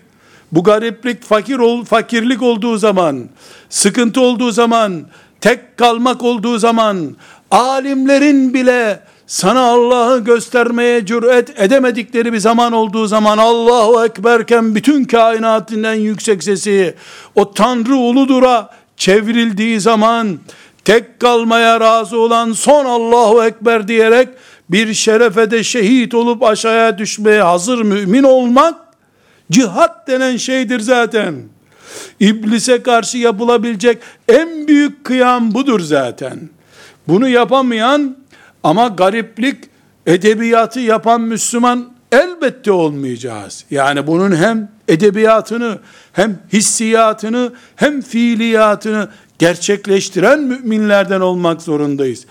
Bu 0.52 0.64
gariplik 0.64 1.24
fakir 1.24 1.58
ol, 1.60 1.86
fakirlik 1.86 2.42
olduğu 2.42 2.78
zaman, 2.78 3.30
sıkıntı 3.70 4.22
olduğu 4.22 4.52
zaman, 4.52 5.08
tek 5.42 5.78
kalmak 5.78 6.24
olduğu 6.24 6.58
zaman, 6.58 7.16
alimlerin 7.52 8.54
bile 8.54 9.00
sana 9.30 9.62
Allah'ı 9.62 10.20
göstermeye 10.20 11.06
cüret 11.06 11.62
edemedikleri 11.62 12.34
bir 12.34 12.38
zaman 12.38 12.74
olduğu 12.74 13.08
zaman 13.08 13.38
Allahu 13.38 14.06
Ekberken 14.06 14.76
bütün 14.76 15.04
kainatın 15.04 15.84
en 15.84 15.94
yüksek 15.94 16.44
sesi 16.44 16.96
o 17.36 17.54
Tanrı 17.54 17.96
uludura 17.96 18.70
çevrildiği 18.98 19.80
zaman 19.80 20.40
tek 20.86 21.20
kalmaya 21.20 21.80
razı 21.80 22.18
olan 22.18 22.52
son 22.52 22.86
Allahu 22.86 23.44
Ekber 23.44 23.88
diyerek 23.88 24.30
bir 24.70 24.94
şerefe 24.94 25.52
de 25.52 25.64
şehit 25.64 26.14
olup 26.14 26.44
aşağıya 26.44 26.98
düşmeye 26.98 27.42
hazır 27.42 27.82
mümin 27.82 28.24
olmak 28.24 28.76
cihat 29.52 30.08
denen 30.08 30.38
şeydir 30.38 30.80
zaten. 30.80 31.36
İblise 32.20 32.84
karşı 32.84 33.18
yapılabilecek 33.18 33.98
en 34.28 34.68
büyük 34.68 35.04
kıyam 35.04 35.54
budur 35.54 35.80
zaten. 35.80 36.50
Bunu 37.08 37.30
yapamayan 37.30 38.16
ama 38.64 38.88
gariplik 38.88 39.58
edebiyatı 40.06 40.80
yapan 40.80 41.22
Müslüman 41.22 41.90
elbette 42.12 42.72
olmayacağız. 42.72 43.66
Yani 43.72 44.08
bunun 44.08 44.36
hem 44.36 44.72
edebiyatını 44.88 45.80
hem 46.14 46.40
hissiyatını 46.54 47.54
hem 47.76 48.02
fiiliyatını 48.02 49.10
gerçekleştiren 49.40 50.40
müminlerden 50.40 51.22
olmak 51.22 51.62
zorundayız. 51.62 52.26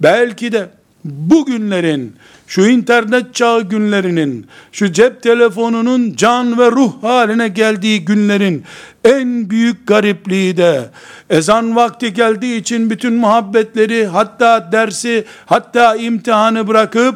Belki 0.00 0.52
de 0.52 0.68
bugünlerin, 1.04 2.16
şu 2.50 2.66
internet 2.66 3.34
çağı 3.34 3.62
günlerinin, 3.62 4.46
şu 4.72 4.92
cep 4.92 5.22
telefonunun 5.22 6.14
can 6.16 6.58
ve 6.58 6.70
ruh 6.70 7.02
haline 7.02 7.48
geldiği 7.48 8.04
günlerin 8.04 8.64
en 9.04 9.50
büyük 9.50 9.86
garipliği 9.86 10.56
de 10.56 10.90
ezan 11.30 11.76
vakti 11.76 12.12
geldiği 12.12 12.60
için 12.60 12.90
bütün 12.90 13.12
muhabbetleri 13.12 14.06
hatta 14.06 14.72
dersi 14.72 15.24
hatta 15.46 15.96
imtihanı 15.96 16.68
bırakıp 16.68 17.14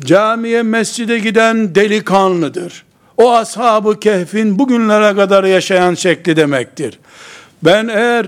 camiye 0.00 0.62
mescide 0.62 1.18
giden 1.18 1.74
delikanlıdır. 1.74 2.84
O 3.16 3.32
ashabı 3.32 4.00
kehfin 4.00 4.58
bugünlere 4.58 5.16
kadar 5.16 5.44
yaşayan 5.44 5.94
şekli 5.94 6.36
demektir. 6.36 6.98
Ben 7.62 7.88
eğer 7.88 8.26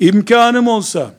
imkanım 0.00 0.68
olsa, 0.68 1.10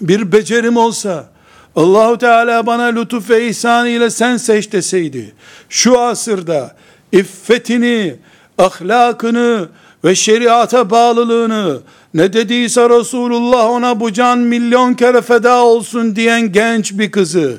bir 0.00 0.32
becerim 0.32 0.76
olsa, 0.76 1.37
Allahu 1.78 2.18
Teala 2.18 2.66
bana 2.66 2.82
lütuf 2.84 3.30
ve 3.30 3.48
ihsan 3.48 3.86
ile 3.86 4.10
sen 4.10 4.36
seç 4.36 4.72
deseydi, 4.72 5.32
şu 5.68 6.00
asırda 6.00 6.76
iffetini, 7.12 8.16
ahlakını 8.58 9.68
ve 10.04 10.14
şeriata 10.14 10.90
bağlılığını, 10.90 11.80
ne 12.14 12.32
dediyse 12.32 12.88
Resulullah 12.88 13.70
ona 13.70 14.00
bu 14.00 14.12
can 14.12 14.38
milyon 14.38 14.94
kere 14.94 15.22
feda 15.22 15.64
olsun 15.64 16.16
diyen 16.16 16.52
genç 16.52 16.92
bir 16.92 17.10
kızı, 17.10 17.58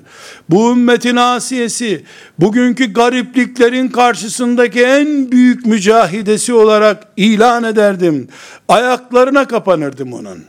bu 0.49 0.71
ümmetin 0.71 1.15
asiyesi, 1.15 2.03
bugünkü 2.39 2.93
garipliklerin 2.93 3.87
karşısındaki 3.87 4.83
en 4.83 5.31
büyük 5.31 5.65
mücahidesi 5.65 6.53
olarak 6.53 7.07
ilan 7.17 7.63
ederdim. 7.63 8.27
Ayaklarına 8.67 9.47
kapanırdım 9.47 10.13
onun. 10.13 10.39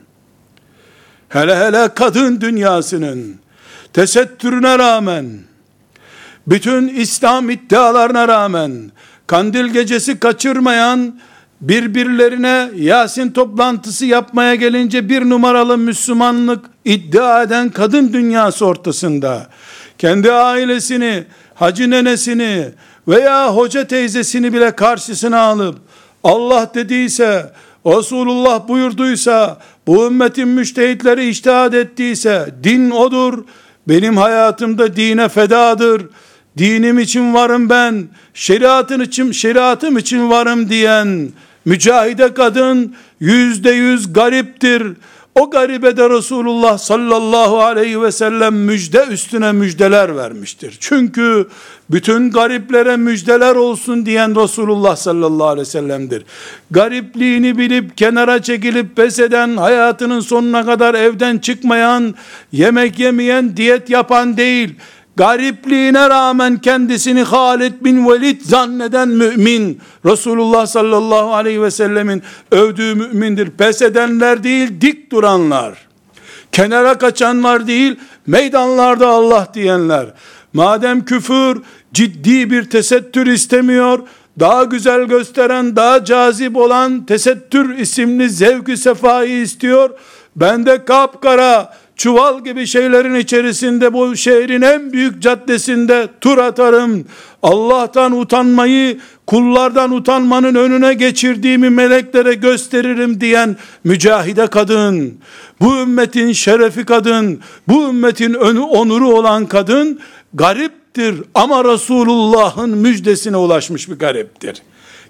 Hele 1.28 1.56
hele 1.56 1.88
kadın 1.94 2.40
dünyasının, 2.40 3.40
tesettürüne 3.92 4.78
rağmen, 4.78 5.26
bütün 6.46 6.88
İslam 6.88 7.50
iddialarına 7.50 8.28
rağmen, 8.28 8.90
kandil 9.26 9.66
gecesi 9.66 10.18
kaçırmayan, 10.18 11.20
birbirlerine 11.60 12.70
Yasin 12.76 13.30
toplantısı 13.30 14.06
yapmaya 14.06 14.54
gelince 14.54 15.08
bir 15.08 15.30
numaralı 15.30 15.78
Müslümanlık 15.78 16.64
iddia 16.84 17.42
eden 17.42 17.70
kadın 17.70 18.12
dünyası 18.12 18.66
ortasında, 18.66 19.46
kendi 19.98 20.32
ailesini, 20.32 21.24
hacı 21.54 21.90
nenesini 21.90 22.68
veya 23.08 23.56
hoca 23.56 23.86
teyzesini 23.86 24.52
bile 24.52 24.70
karşısına 24.70 25.40
alıp, 25.40 25.78
Allah 26.24 26.70
dediyse, 26.74 27.52
Resulullah 27.86 28.68
buyurduysa, 28.68 29.58
bu 29.86 30.06
ümmetin 30.06 30.48
müştehitleri 30.48 31.28
iştihad 31.28 31.72
ettiyse, 31.72 32.54
din 32.64 32.90
odur, 32.90 33.44
benim 33.90 34.16
hayatımda 34.16 34.96
dine 34.96 35.28
fedadır. 35.28 36.02
Dinim 36.58 36.98
için 36.98 37.34
varım 37.34 37.70
ben. 37.70 38.08
Şeriatın 38.34 39.00
için, 39.00 39.32
şeriatım 39.32 39.98
için 39.98 40.30
varım 40.30 40.68
diyen 40.68 41.28
mücahide 41.64 42.34
kadın 42.34 42.94
yüzde 43.20 43.70
yüz 43.70 44.12
gariptir. 44.12 44.92
O 45.34 45.50
garibe 45.50 45.96
de 45.96 46.10
Resulullah 46.10 46.78
sallallahu 46.78 47.60
aleyhi 47.60 48.02
ve 48.02 48.12
sellem 48.12 48.54
müjde 48.54 49.06
üstüne 49.10 49.52
müjdeler 49.52 50.16
vermiştir. 50.16 50.76
Çünkü 50.80 51.48
bütün 51.90 52.30
gariplere 52.30 52.96
müjdeler 52.96 53.54
olsun 53.54 54.06
diyen 54.06 54.42
Resulullah 54.42 54.96
sallallahu 54.96 55.46
aleyhi 55.46 55.66
ve 55.66 55.70
sellem'dir. 55.70 56.24
Garipliğini 56.70 57.58
bilip 57.58 57.96
kenara 57.96 58.42
çekilip 58.42 58.96
pes 58.96 59.18
eden, 59.18 59.56
hayatının 59.56 60.20
sonuna 60.20 60.64
kadar 60.64 60.94
evden 60.94 61.38
çıkmayan, 61.38 62.14
yemek 62.52 62.98
yemeyen, 62.98 63.56
diyet 63.56 63.90
yapan 63.90 64.36
değil, 64.36 64.74
garipliğine 65.16 66.10
rağmen 66.10 66.58
kendisini 66.58 67.22
Halid 67.22 67.72
bin 67.80 68.08
Velid 68.08 68.40
zanneden 68.42 69.08
mümin, 69.08 69.80
Resulullah 70.04 70.66
sallallahu 70.66 71.34
aleyhi 71.34 71.62
ve 71.62 71.70
sellemin 71.70 72.22
övdüğü 72.50 72.94
mümindir. 72.94 73.50
Pes 73.50 73.82
edenler 73.82 74.44
değil, 74.44 74.80
dik 74.80 75.12
duranlar. 75.12 75.90
Kenara 76.52 76.98
kaçanlar 76.98 77.66
değil, 77.66 77.96
meydanlarda 78.26 79.08
Allah 79.08 79.48
diyenler. 79.54 80.06
Madem 80.52 81.04
küfür 81.04 81.62
ciddi 81.92 82.50
bir 82.50 82.70
tesettür 82.70 83.26
istemiyor, 83.26 83.98
daha 84.40 84.64
güzel 84.64 85.04
gösteren, 85.04 85.76
daha 85.76 86.04
cazip 86.04 86.56
olan 86.56 87.06
tesettür 87.06 87.78
isimli 87.78 88.30
zevkü 88.30 88.76
sefayı 88.76 89.42
istiyor. 89.42 89.90
Ben 90.36 90.66
de 90.66 90.84
kapkara, 90.84 91.74
çuval 92.00 92.44
gibi 92.44 92.66
şeylerin 92.66 93.14
içerisinde 93.14 93.92
bu 93.92 94.16
şehrin 94.16 94.62
en 94.62 94.92
büyük 94.92 95.22
caddesinde 95.22 96.08
tur 96.20 96.38
atarım. 96.38 97.04
Allah'tan 97.42 98.12
utanmayı 98.12 98.98
kullardan 99.26 99.92
utanmanın 99.92 100.54
önüne 100.54 100.94
geçirdiğimi 100.94 101.70
meleklere 101.70 102.34
gösteririm 102.34 103.20
diyen 103.20 103.56
mücahide 103.84 104.46
kadın, 104.46 105.18
bu 105.60 105.76
ümmetin 105.76 106.32
şerefi 106.32 106.84
kadın, 106.84 107.40
bu 107.68 107.88
ümmetin 107.88 108.34
önü 108.34 108.60
onuru 108.60 109.08
olan 109.08 109.46
kadın 109.46 110.00
gariptir 110.34 111.14
ama 111.34 111.64
Resulullah'ın 111.64 112.70
müjdesine 112.70 113.36
ulaşmış 113.36 113.88
bir 113.90 113.98
gariptir. 113.98 114.62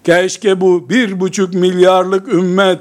Keşke 0.04 0.60
bu 0.60 0.90
bir 0.90 1.20
buçuk 1.20 1.54
milyarlık 1.54 2.28
ümmet 2.28 2.78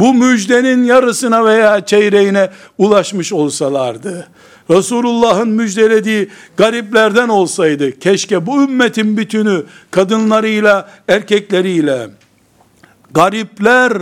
bu 0.00 0.14
müjdenin 0.14 0.84
yarısına 0.84 1.44
veya 1.44 1.86
çeyreğine 1.86 2.50
ulaşmış 2.78 3.32
olsalardı. 3.32 4.28
Resulullah'ın 4.70 5.48
müjdelediği 5.48 6.28
gariplerden 6.56 7.28
olsaydı 7.28 7.98
keşke 7.98 8.46
bu 8.46 8.62
ümmetin 8.62 9.16
bütünü 9.16 9.64
kadınlarıyla 9.90 10.90
erkekleriyle 11.08 12.08
garipler 13.14 13.92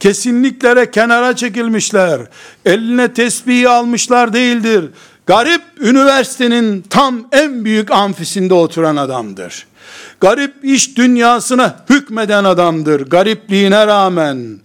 kesinliklere 0.00 0.90
kenara 0.90 1.36
çekilmişler. 1.36 2.20
Eline 2.64 3.12
tesbihi 3.12 3.68
almışlar 3.68 4.32
değildir. 4.32 4.84
Garip 5.26 5.62
üniversitenin 5.80 6.84
tam 6.90 7.28
en 7.32 7.64
büyük 7.64 7.90
amfisinde 7.90 8.54
oturan 8.54 8.96
adamdır. 8.96 9.66
Garip 10.20 10.54
iş 10.62 10.96
dünyasına 10.96 11.84
hükmeden 11.90 12.44
adamdır. 12.44 13.10
Garipliğine 13.10 13.86
rağmen 13.86 14.58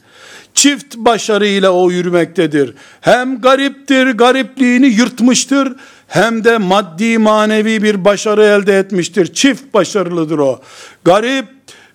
çift 0.60 0.98
başarıyla 0.98 1.72
o 1.72 1.92
yürümektedir. 1.92 2.74
Hem 3.02 3.42
gariptir, 3.42 4.08
garipliğini 4.08 4.88
yırtmıştır, 4.88 5.74
hem 6.08 6.44
de 6.44 6.58
maddi 6.58 7.18
manevi 7.18 7.84
bir 7.84 8.06
başarı 8.06 8.44
elde 8.44 8.80
etmiştir. 8.80 9.34
Çift 9.34 9.74
başarılıdır 9.74 10.38
o. 10.38 10.62
Garip, 11.04 11.46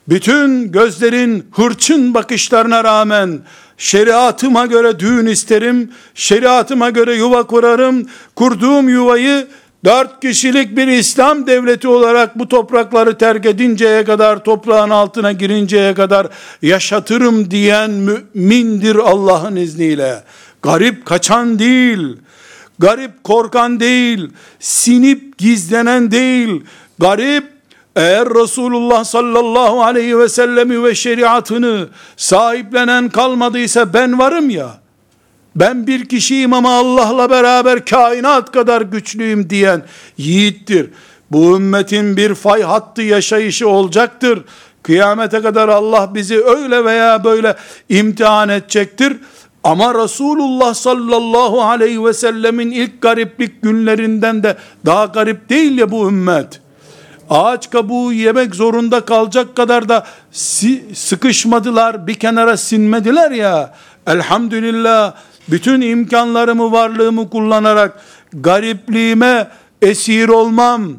bütün 0.08 0.72
gözlerin 0.72 1.46
hırçın 1.52 2.14
bakışlarına 2.14 2.84
rağmen, 2.84 3.38
şeriatıma 3.78 4.66
göre 4.66 4.98
düğün 4.98 5.26
isterim, 5.26 5.90
şeriatıma 6.14 6.90
göre 6.90 7.14
yuva 7.14 7.46
kurarım, 7.46 8.06
kurduğum 8.36 8.88
yuvayı 8.88 9.46
dört 9.84 10.20
kişilik 10.20 10.76
bir 10.76 10.88
İslam 10.88 11.46
devleti 11.46 11.88
olarak 11.88 12.38
bu 12.38 12.48
toprakları 12.48 13.18
terk 13.18 13.46
edinceye 13.46 14.04
kadar, 14.04 14.44
toprağın 14.44 14.90
altına 14.90 15.32
girinceye 15.32 15.94
kadar 15.94 16.26
yaşatırım 16.62 17.50
diyen 17.50 17.90
mümindir 17.90 18.96
Allah'ın 18.96 19.56
izniyle. 19.56 20.22
Garip 20.62 21.06
kaçan 21.06 21.58
değil, 21.58 22.16
garip 22.78 23.24
korkan 23.24 23.80
değil, 23.80 24.30
sinip 24.60 25.38
gizlenen 25.38 26.10
değil, 26.10 26.64
garip 26.98 27.44
eğer 27.96 28.28
Resulullah 28.28 29.04
sallallahu 29.04 29.82
aleyhi 29.82 30.18
ve 30.18 30.28
sellemi 30.28 30.84
ve 30.84 30.94
şeriatını 30.94 31.88
sahiplenen 32.16 33.08
kalmadıysa 33.08 33.94
ben 33.94 34.18
varım 34.18 34.50
ya, 34.50 34.83
ben 35.56 35.86
bir 35.86 36.08
kişiyim 36.08 36.52
ama 36.52 36.78
Allah'la 36.78 37.30
beraber 37.30 37.84
kainat 37.84 38.52
kadar 38.52 38.80
güçlüyüm 38.80 39.50
diyen 39.50 39.82
yiğittir. 40.18 40.90
Bu 41.30 41.56
ümmetin 41.56 42.16
bir 42.16 42.34
fay 42.34 42.62
hattı 42.62 43.02
yaşayışı 43.02 43.68
olacaktır. 43.68 44.44
Kıyamete 44.82 45.42
kadar 45.42 45.68
Allah 45.68 46.14
bizi 46.14 46.44
öyle 46.44 46.84
veya 46.84 47.24
böyle 47.24 47.56
imtihan 47.88 48.48
edecektir. 48.48 49.16
Ama 49.64 50.04
Resulullah 50.04 50.74
sallallahu 50.74 51.62
aleyhi 51.62 52.04
ve 52.04 52.12
sellemin 52.12 52.70
ilk 52.70 53.02
gariplik 53.02 53.62
günlerinden 53.62 54.42
de 54.42 54.56
daha 54.86 55.04
garip 55.04 55.48
değil 55.48 55.78
ya 55.78 55.90
bu 55.90 56.08
ümmet. 56.08 56.60
Ağaç 57.30 57.70
kabuğu 57.70 58.12
yemek 58.12 58.54
zorunda 58.54 59.00
kalacak 59.00 59.56
kadar 59.56 59.88
da 59.88 60.06
sıkışmadılar, 60.94 62.06
bir 62.06 62.14
kenara 62.14 62.56
sinmediler 62.56 63.30
ya. 63.30 63.74
Elhamdülillah 64.06 65.14
bütün 65.48 65.80
imkanlarımı, 65.80 66.72
varlığımı 66.72 67.30
kullanarak 67.30 68.00
garipliğime 68.32 69.48
esir 69.82 70.28
olmam, 70.28 70.92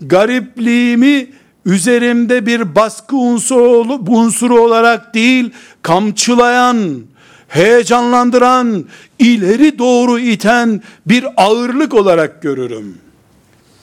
garipliğimi 0.00 1.26
üzerimde 1.66 2.46
bir 2.46 2.74
baskı 2.74 3.16
unsuru, 3.16 4.00
unsuru 4.08 4.60
olarak 4.60 5.14
değil, 5.14 5.50
kamçılayan, 5.82 7.00
heyecanlandıran, 7.48 8.84
ileri 9.18 9.78
doğru 9.78 10.18
iten 10.18 10.82
bir 11.06 11.26
ağırlık 11.36 11.94
olarak 11.94 12.42
görürüm. 12.42 12.98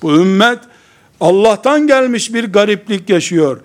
Bu 0.02 0.12
ümmet 0.16 0.60
Allah'tan 1.22 1.88
gelmiş 1.88 2.34
bir 2.34 2.54
gariplik 2.54 3.10
yaşıyor. 3.10 3.60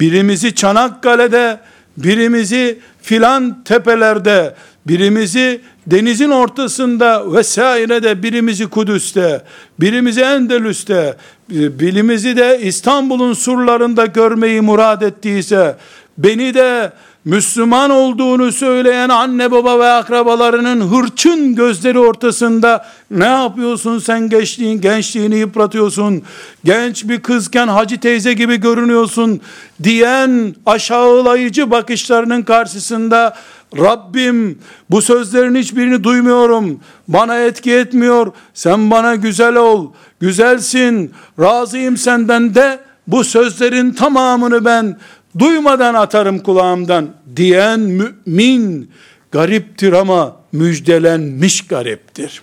Birimizi 0.00 0.54
Çanakkale'de, 0.54 1.60
birimizi 2.02 2.78
filan 3.02 3.64
tepelerde, 3.64 4.54
birimizi 4.86 5.60
denizin 5.86 6.30
ortasında 6.30 7.32
vesairede 7.32 8.22
birimizi 8.22 8.66
Kudüs'te, 8.66 9.42
birimizi 9.80 10.20
Endülüs'te, 10.20 11.16
birimizi 11.50 12.36
de 12.36 12.60
İstanbul'un 12.62 13.32
surlarında 13.32 14.06
görmeyi 14.06 14.60
murad 14.60 15.02
ettiyse, 15.02 15.76
beni 16.18 16.54
de 16.54 16.92
Müslüman 17.28 17.90
olduğunu 17.90 18.52
söyleyen 18.52 19.08
anne 19.08 19.50
baba 19.50 19.78
ve 19.78 19.88
akrabalarının 19.88 20.80
hırçın 20.80 21.54
gözleri 21.54 21.98
ortasında 21.98 22.86
ne 23.10 23.24
yapıyorsun 23.24 23.98
sen 23.98 24.28
gençliğin 24.28 24.80
gençliğini 24.80 25.36
yıpratıyorsun 25.36 26.22
genç 26.64 27.04
bir 27.04 27.20
kızken 27.20 27.68
hacı 27.68 28.00
teyze 28.00 28.32
gibi 28.32 28.56
görünüyorsun 28.56 29.40
diyen 29.82 30.54
aşağılayıcı 30.66 31.70
bakışlarının 31.70 32.42
karşısında 32.42 33.36
Rabbim 33.76 34.58
bu 34.90 35.02
sözlerin 35.02 35.54
hiçbirini 35.54 36.04
duymuyorum. 36.04 36.80
Bana 37.08 37.38
etki 37.38 37.72
etmiyor. 37.72 38.32
Sen 38.54 38.90
bana 38.90 39.14
güzel 39.14 39.56
ol. 39.56 39.92
Güzelsin. 40.20 41.12
Razıyım 41.40 41.96
senden 41.96 42.54
de 42.54 42.80
bu 43.08 43.24
sözlerin 43.24 43.90
tamamını 43.90 44.64
ben 44.64 44.96
duymadan 45.38 45.94
atarım 45.94 46.38
kulağımdan 46.38 47.10
diyen 47.36 47.80
mümin 47.80 48.90
gariptir 49.32 49.92
ama 49.92 50.36
müjdelenmiş 50.52 51.66
gariptir. 51.66 52.42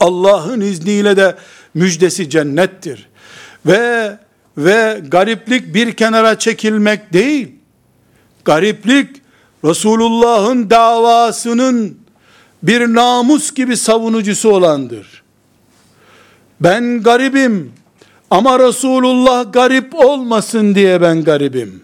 Allah'ın 0.00 0.60
izniyle 0.60 1.16
de 1.16 1.36
müjdesi 1.74 2.30
cennettir. 2.30 3.08
Ve 3.66 4.18
ve 4.58 5.02
gariplik 5.08 5.74
bir 5.74 5.92
kenara 5.92 6.38
çekilmek 6.38 7.12
değil. 7.12 7.48
Gariplik 8.44 9.22
Resulullah'ın 9.64 10.70
davasının 10.70 11.98
bir 12.62 12.94
namus 12.94 13.54
gibi 13.54 13.76
savunucusu 13.76 14.50
olandır. 14.50 15.22
Ben 16.60 17.02
garibim 17.02 17.72
ama 18.32 18.58
Resulullah 18.58 19.52
garip 19.52 19.94
olmasın 19.94 20.74
diye 20.74 21.00
ben 21.00 21.24
garibim. 21.24 21.82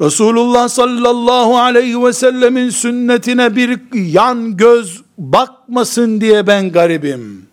Resulullah 0.00 0.68
sallallahu 0.68 1.58
aleyhi 1.58 2.04
ve 2.04 2.12
sellemin 2.12 2.70
sünnetine 2.70 3.56
bir 3.56 3.80
yan 3.94 4.56
göz 4.56 5.02
bakmasın 5.18 6.20
diye 6.20 6.46
ben 6.46 6.72
garibim. 6.72 7.46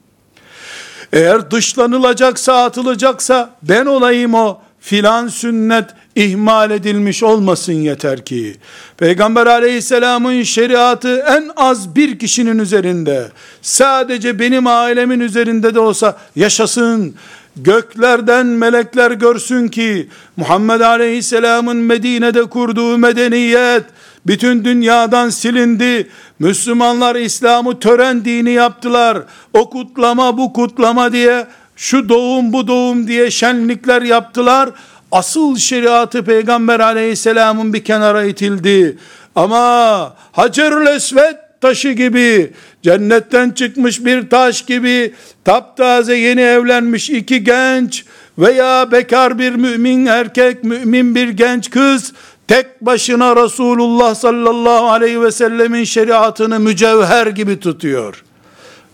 Eğer 1.13 1.51
dışlanılacaksa 1.51 2.63
atılacaksa 2.63 3.49
ben 3.63 3.85
olayım 3.85 4.33
o 4.33 4.57
filan 4.79 5.27
sünnet 5.27 5.89
ihmal 6.15 6.71
edilmiş 6.71 7.23
olmasın 7.23 7.73
yeter 7.73 8.25
ki. 8.25 8.55
Peygamber 8.97 9.47
aleyhisselamın 9.47 10.43
şeriatı 10.43 11.23
en 11.29 11.49
az 11.55 11.95
bir 11.95 12.19
kişinin 12.19 12.59
üzerinde, 12.59 13.27
sadece 13.61 14.39
benim 14.39 14.67
ailemin 14.67 15.19
üzerinde 15.19 15.75
de 15.75 15.79
olsa 15.79 16.17
yaşasın. 16.35 17.15
Göklerden 17.55 18.45
melekler 18.45 19.11
görsün 19.11 19.67
ki 19.67 20.09
Muhammed 20.37 20.81
aleyhisselamın 20.81 21.77
Medine'de 21.77 22.43
kurduğu 22.43 22.97
medeniyet 22.97 23.83
bütün 24.25 24.65
dünyadan 24.65 25.29
silindi. 25.29 26.07
Müslümanlar 26.39 27.15
İslam'ı 27.15 27.79
tören 27.79 28.25
dini 28.25 28.51
yaptılar. 28.51 29.17
O 29.53 29.69
kutlama 29.69 30.37
bu 30.37 30.53
kutlama 30.53 31.13
diye 31.13 31.47
şu 31.75 32.09
doğum 32.09 32.53
bu 32.53 32.67
doğum 32.67 33.07
diye 33.07 33.31
şenlikler 33.31 34.01
yaptılar. 34.01 34.69
Asıl 35.11 35.57
şeriatı 35.57 36.25
Peygamber 36.25 36.79
aleyhisselamın 36.79 37.73
bir 37.73 37.83
kenara 37.83 38.23
itildi. 38.23 38.97
Ama 39.35 40.15
Hacerül 40.31 40.87
Esved 40.87 41.35
taşı 41.61 41.91
gibi, 41.91 42.53
cennetten 42.81 43.49
çıkmış 43.49 44.05
bir 44.05 44.29
taş 44.29 44.65
gibi, 44.65 45.13
taptaze 45.45 46.15
yeni 46.17 46.41
evlenmiş 46.41 47.09
iki 47.09 47.43
genç 47.43 48.05
veya 48.37 48.91
bekar 48.91 49.39
bir 49.39 49.55
mümin 49.55 50.05
erkek, 50.05 50.63
mümin 50.63 51.15
bir 51.15 51.29
genç 51.29 51.69
kız, 51.69 52.13
tek 52.47 52.81
başına 52.81 53.43
Resulullah 53.43 54.15
sallallahu 54.15 54.89
aleyhi 54.89 55.21
ve 55.21 55.31
sellemin 55.31 55.83
şeriatını 55.83 56.59
mücevher 56.59 57.27
gibi 57.27 57.59
tutuyor. 57.59 58.23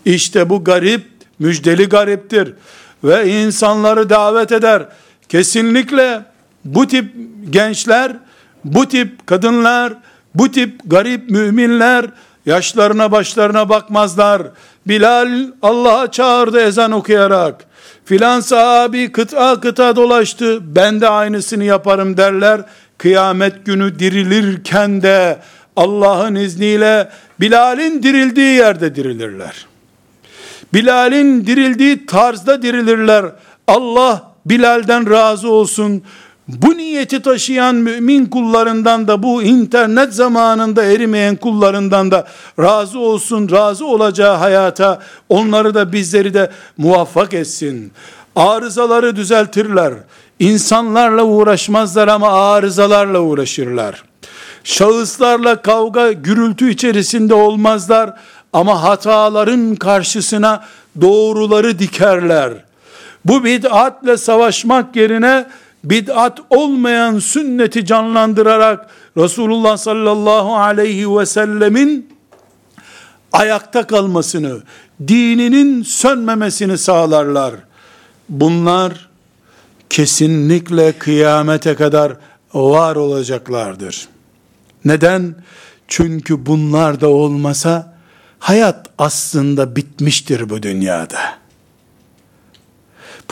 İşte 0.06 0.50
bu 0.50 0.64
garip 0.64 1.06
müjdeli 1.40 1.90
gariptir 1.90 2.54
ve 3.04 3.30
insanları 3.30 4.10
davet 4.10 4.52
eder. 4.52 4.86
Kesinlikle 5.30 6.22
bu 6.66 6.88
tip 6.88 7.12
gençler, 7.50 8.12
bu 8.66 8.88
tip 8.88 9.28
kadınlar, 9.28 9.94
bu 10.36 10.52
tip 10.52 10.80
garip 10.86 11.30
müminler 11.30 12.06
yaşlarına 12.46 13.12
başlarına 13.12 13.70
bakmazlar. 13.70 14.42
Bilal 14.88 15.48
Allah'a 15.62 16.12
çağırdı 16.12 16.62
ezan 16.62 16.92
okuyarak. 16.92 17.66
Filan 18.06 18.40
sahabi 18.40 19.12
kıta 19.12 19.60
kıta 19.60 19.96
dolaştı. 19.96 20.76
Ben 20.76 21.02
de 21.02 21.10
aynısını 21.10 21.64
yaparım 21.64 22.18
derler. 22.18 22.62
Kıyamet 22.98 23.66
günü 23.66 24.00
dirilirken 24.00 25.02
de 25.02 25.40
Allah'ın 25.76 26.36
izniyle 26.36 27.10
Bilal'in 27.40 28.04
dirildiği 28.04 28.54
yerde 28.54 28.96
dirilirler. 28.96 29.66
Bilal'in 30.74 31.46
dirildiği 31.46 32.06
tarzda 32.06 32.62
dirilirler. 32.62 33.26
Allah 33.68 34.27
Bilal'den 34.50 35.10
razı 35.10 35.52
olsun. 35.52 36.04
Bu 36.48 36.78
niyeti 36.78 37.22
taşıyan 37.22 37.76
mümin 37.76 38.26
kullarından 38.26 39.08
da 39.08 39.24
bu 39.24 39.44
internet 39.44 40.14
zamanında 40.14 40.84
erimeyen 40.84 41.36
kullarından 41.36 42.12
da 42.12 42.28
razı 42.60 43.00
olsun, 43.00 43.52
razı 43.52 43.86
olacağı 43.86 44.36
hayata 44.38 45.00
onları 45.30 45.74
da 45.74 45.94
bizleri 45.94 46.34
de 46.34 46.52
muvaffak 46.78 47.34
etsin. 47.34 47.92
Arızaları 48.36 49.16
düzeltirler. 49.16 49.94
İnsanlarla 50.40 51.24
uğraşmazlar 51.24 52.08
ama 52.08 52.52
arızalarla 52.52 53.20
uğraşırlar. 53.20 54.04
Şahıslarla 54.64 55.62
kavga, 55.62 56.12
gürültü 56.12 56.72
içerisinde 56.72 57.34
olmazlar 57.34 58.14
ama 58.54 58.84
hataların 58.84 59.76
karşısına 59.76 60.64
doğruları 61.02 61.80
dikerler. 61.80 62.67
Bu 63.28 63.44
bid'atle 63.44 64.18
savaşmak 64.18 64.96
yerine 64.96 65.48
bid'at 65.84 66.40
olmayan 66.50 67.20
sünneti 67.20 67.86
canlandırarak 67.86 68.90
Resulullah 69.18 69.78
sallallahu 69.78 70.56
aleyhi 70.56 71.18
ve 71.18 71.26
sellemin 71.26 72.10
ayakta 73.32 73.88
kalmasını, 73.88 74.62
dininin 75.08 75.84
sönmemesini 75.84 76.78
sağlarlar. 76.78 77.54
Bunlar 78.30 79.10
kesinlikle 79.90 80.92
kıyamete 80.92 81.76
kadar 81.76 82.14
var 82.54 82.96
olacaklardır. 82.96 84.08
Neden? 84.86 85.36
Çünkü 85.88 86.46
bunlar 86.46 87.02
da 87.02 87.10
olmasa 87.10 87.98
hayat 88.40 88.90
aslında 88.98 89.76
bitmiştir 89.76 90.50
bu 90.50 90.64
dünyada. 90.64 91.20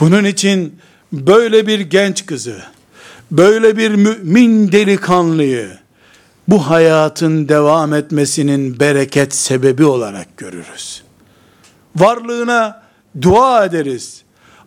Bunun 0.00 0.24
için 0.24 0.78
böyle 1.12 1.66
bir 1.66 1.80
genç 1.80 2.26
kızı, 2.26 2.62
böyle 3.30 3.76
bir 3.76 3.90
mümin 3.90 4.72
delikanlıyı 4.72 5.68
bu 6.48 6.70
hayatın 6.70 7.48
devam 7.48 7.94
etmesinin 7.94 8.80
bereket 8.80 9.34
sebebi 9.34 9.84
olarak 9.84 10.36
görürüz. 10.36 11.02
Varlığına 11.96 12.82
dua 13.22 13.64
ederiz. 13.64 14.22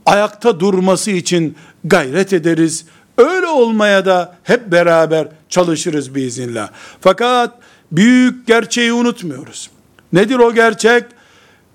Ayakta 0.06 0.60
durması 0.60 1.12
için 1.12 1.56
gayret 1.84 2.34
ederiz. 2.34 2.86
Öyle 3.18 3.48
olmaya 3.48 4.06
da 4.06 4.36
hep 4.44 4.72
beraber 4.72 5.28
çalışırız 5.50 6.16
biiznillah. 6.16 6.70
Fakat 7.02 7.60
büyük 7.92 8.48
gerçeği 8.48 8.94
unutmuyoruz. 8.94 9.70
Nedir 10.14 10.36
o 10.40 10.54
gerçek? 10.54 11.04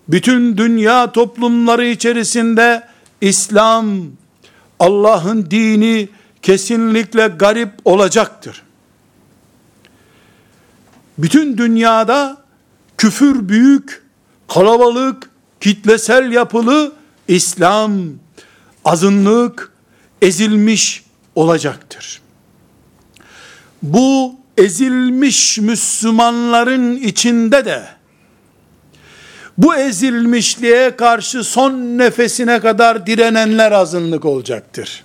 Bütün 0.09 0.57
dünya 0.57 1.13
toplumları 1.13 1.87
içerisinde 1.87 2.83
İslam, 3.25 3.87
Allah'ın 4.81 5.51
dini 5.51 6.09
kesinlikle 6.43 7.27
garip 7.27 7.71
olacaktır. 7.85 8.63
Bütün 11.19 11.59
dünyada 11.59 12.37
küfür 12.99 13.49
büyük, 13.49 14.03
kalabalık, 14.49 15.31
kitlesel 15.61 16.33
yapılı 16.33 16.93
İslam, 17.29 17.93
azınlık, 18.85 19.73
ezilmiş 20.23 21.05
olacaktır. 21.35 22.21
Bu 23.83 24.35
ezilmiş 24.59 25.59
Müslümanların 25.59 26.97
içinde 26.97 27.65
de 27.65 27.87
bu 29.59 29.75
ezilmişliğe 29.75 30.97
karşı 30.97 31.45
son 31.45 31.73
nefesine 31.73 32.61
kadar 32.61 33.07
direnenler 33.07 33.73
azınlık 33.73 34.25
olacaktır. 34.25 35.05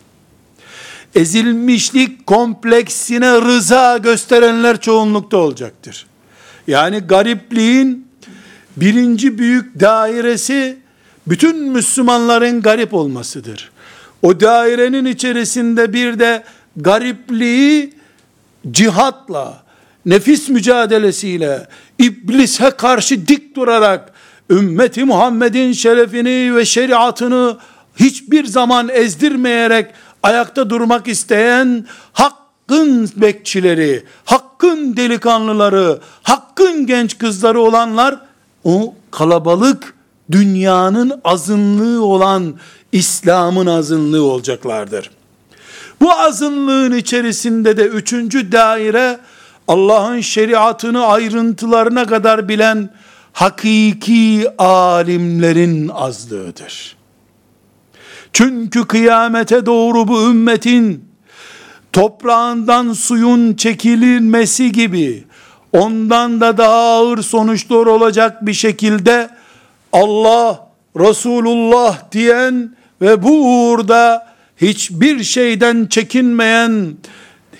Ezilmişlik 1.15 2.27
kompleksine 2.27 3.41
rıza 3.41 3.97
gösterenler 3.97 4.81
çoğunlukta 4.81 5.37
olacaktır. 5.37 6.05
Yani 6.67 6.99
garipliğin 6.99 8.07
birinci 8.77 9.37
büyük 9.37 9.79
dairesi 9.79 10.77
bütün 11.27 11.63
Müslümanların 11.63 12.61
garip 12.61 12.93
olmasıdır. 12.93 13.71
O 14.21 14.39
dairenin 14.39 15.05
içerisinde 15.05 15.93
bir 15.93 16.19
de 16.19 16.43
garipliği 16.77 17.93
cihatla, 18.71 19.63
nefis 20.05 20.49
mücadelesiyle, 20.49 21.67
iblise 21.99 22.71
karşı 22.71 23.27
dik 23.27 23.55
durarak, 23.55 24.13
ümmeti 24.49 25.03
Muhammed'in 25.03 25.71
şerefini 25.71 26.55
ve 26.55 26.65
şeriatını 26.65 27.57
hiçbir 27.95 28.45
zaman 28.45 28.89
ezdirmeyerek 28.89 29.91
ayakta 30.23 30.69
durmak 30.69 31.07
isteyen 31.07 31.85
hakkın 32.13 33.09
bekçileri, 33.15 34.03
hakkın 34.25 34.97
delikanlıları, 34.97 35.99
hakkın 36.23 36.85
genç 36.85 37.17
kızları 37.17 37.61
olanlar 37.61 38.19
o 38.63 38.93
kalabalık 39.11 39.93
dünyanın 40.31 41.21
azınlığı 41.23 42.05
olan 42.05 42.53
İslam'ın 42.91 43.65
azınlığı 43.65 44.23
olacaklardır. 44.23 45.11
Bu 46.01 46.11
azınlığın 46.11 46.91
içerisinde 46.97 47.77
de 47.77 47.83
üçüncü 47.83 48.51
daire 48.51 49.19
Allah'ın 49.67 50.21
şeriatını 50.21 51.05
ayrıntılarına 51.05 52.05
kadar 52.05 52.49
bilen 52.49 52.89
hakiki 53.33 54.47
alimlerin 54.57 55.87
azlığıdır. 55.87 56.97
Çünkü 58.33 58.87
kıyamete 58.87 59.65
doğru 59.65 60.07
bu 60.07 60.29
ümmetin 60.29 61.09
toprağından 61.93 62.93
suyun 62.93 63.53
çekilmesi 63.53 64.71
gibi 64.71 65.23
ondan 65.73 66.41
da 66.41 66.57
daha 66.57 66.77
ağır 66.77 67.21
sonuçlar 67.21 67.85
olacak 67.85 68.45
bir 68.45 68.53
şekilde 68.53 69.29
Allah, 69.93 70.69
Resulullah 70.97 72.11
diyen 72.11 72.75
ve 73.01 73.23
bu 73.23 73.31
uğurda 73.31 74.27
hiçbir 74.57 75.23
şeyden 75.23 75.85
çekinmeyen, 75.85 76.97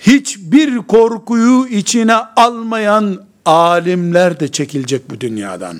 hiçbir 0.00 0.76
korkuyu 0.78 1.66
içine 1.66 2.14
almayan 2.14 3.29
alimler 3.44 4.40
de 4.40 4.48
çekilecek 4.48 5.10
bu 5.10 5.20
dünyadan. 5.20 5.78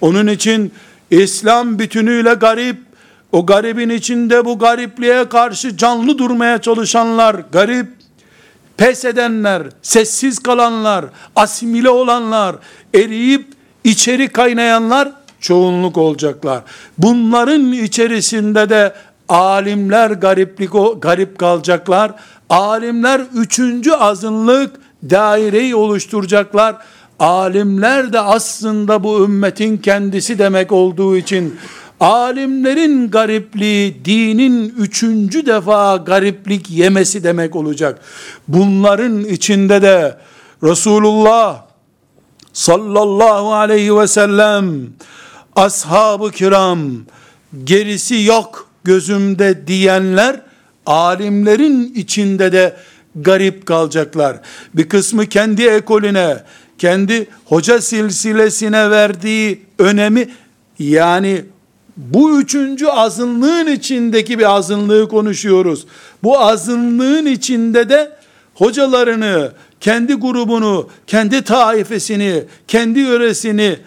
Onun 0.00 0.26
için 0.26 0.72
İslam 1.10 1.78
bütünüyle 1.78 2.34
garip, 2.34 2.76
o 3.32 3.46
garibin 3.46 3.90
içinde 3.90 4.44
bu 4.44 4.58
garipliğe 4.58 5.28
karşı 5.28 5.76
canlı 5.76 6.18
durmaya 6.18 6.60
çalışanlar, 6.60 7.36
garip, 7.52 7.86
pes 8.76 9.04
edenler, 9.04 9.62
sessiz 9.82 10.38
kalanlar, 10.38 11.04
asimile 11.36 11.90
olanlar, 11.90 12.56
eriyip 12.94 13.46
içeri 13.84 14.28
kaynayanlar 14.28 15.12
çoğunluk 15.40 15.98
olacaklar. 15.98 16.62
Bunların 16.98 17.72
içerisinde 17.72 18.70
de 18.70 18.94
alimler 19.28 20.10
gariplik 20.10 20.70
garip 21.02 21.38
kalacaklar. 21.38 22.12
Alimler 22.50 23.20
üçüncü 23.34 23.92
azınlık 23.92 24.81
daireyi 25.10 25.74
oluşturacaklar. 25.74 26.76
Alimler 27.18 28.12
de 28.12 28.20
aslında 28.20 29.04
bu 29.04 29.24
ümmetin 29.24 29.76
kendisi 29.76 30.38
demek 30.38 30.72
olduğu 30.72 31.16
için 31.16 31.58
alimlerin 32.00 33.10
garipliği 33.10 34.04
dinin 34.04 34.74
üçüncü 34.78 35.46
defa 35.46 35.96
gariplik 35.96 36.70
yemesi 36.70 37.24
demek 37.24 37.56
olacak. 37.56 38.00
Bunların 38.48 39.24
içinde 39.24 39.82
de 39.82 40.18
Resulullah 40.62 41.62
sallallahu 42.52 43.52
aleyhi 43.52 43.96
ve 43.96 44.06
sellem 44.06 44.80
ashab-ı 45.56 46.30
kiram 46.30 46.80
gerisi 47.64 48.22
yok 48.22 48.68
gözümde 48.84 49.66
diyenler 49.66 50.40
alimlerin 50.86 51.94
içinde 51.94 52.52
de 52.52 52.76
garip 53.16 53.66
kalacaklar. 53.66 54.40
Bir 54.74 54.88
kısmı 54.88 55.26
kendi 55.26 55.62
ekolüne, 55.62 56.42
kendi 56.78 57.26
hoca 57.44 57.80
silsilesine 57.80 58.90
verdiği 58.90 59.62
önemi 59.78 60.28
Yani 60.78 61.44
bu 61.96 62.40
üçüncü 62.40 62.86
azınlığın 62.86 63.66
içindeki 63.66 64.38
bir 64.38 64.54
azınlığı 64.54 65.08
konuşuyoruz. 65.08 65.86
Bu 66.22 66.40
azınlığın 66.40 67.26
içinde 67.26 67.88
de 67.88 68.10
hocalarını, 68.54 69.52
kendi 69.80 70.14
grubunu, 70.14 70.88
kendi 71.06 71.42
taifesini, 71.42 72.44
kendi 72.68 73.00
yöresini 73.00 73.78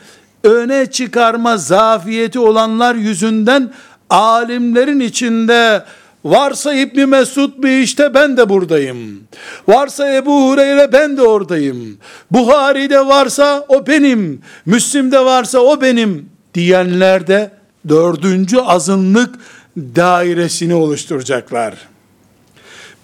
öne 0.43 0.85
çıkarma 0.85 1.57
zafiyeti 1.57 2.39
olanlar 2.39 2.95
yüzünden 2.95 3.73
alimlerin 4.09 4.99
içinde 4.99 5.83
varsa 6.25 6.73
İbn 6.73 7.09
Mesud 7.09 7.63
bir 7.63 7.79
işte 7.79 8.13
ben 8.13 8.37
de 8.37 8.49
buradayım. 8.49 9.23
Varsa 9.67 10.15
Ebu 10.15 10.49
Hureyre 10.49 10.91
ben 10.93 11.17
de 11.17 11.21
oradayım. 11.21 11.97
Buhari'de 12.31 13.05
varsa 13.05 13.65
o 13.67 13.87
benim. 13.87 14.41
Müslim'de 14.65 15.25
varsa 15.25 15.59
o 15.59 15.81
benim 15.81 16.29
diyenler 16.53 17.27
de 17.27 17.51
dördüncü 17.89 18.57
azınlık 18.57 19.35
dairesini 19.77 20.75
oluşturacaklar. 20.75 21.75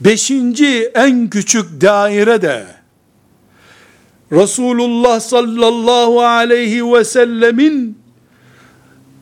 Beşinci 0.02 0.92
en 0.96 1.30
küçük 1.30 1.82
daire 1.82 2.42
de 2.42 2.66
Resulullah 4.32 5.20
sallallahu 5.20 6.22
aleyhi 6.22 6.94
ve 6.94 7.04
sellemin 7.04 7.98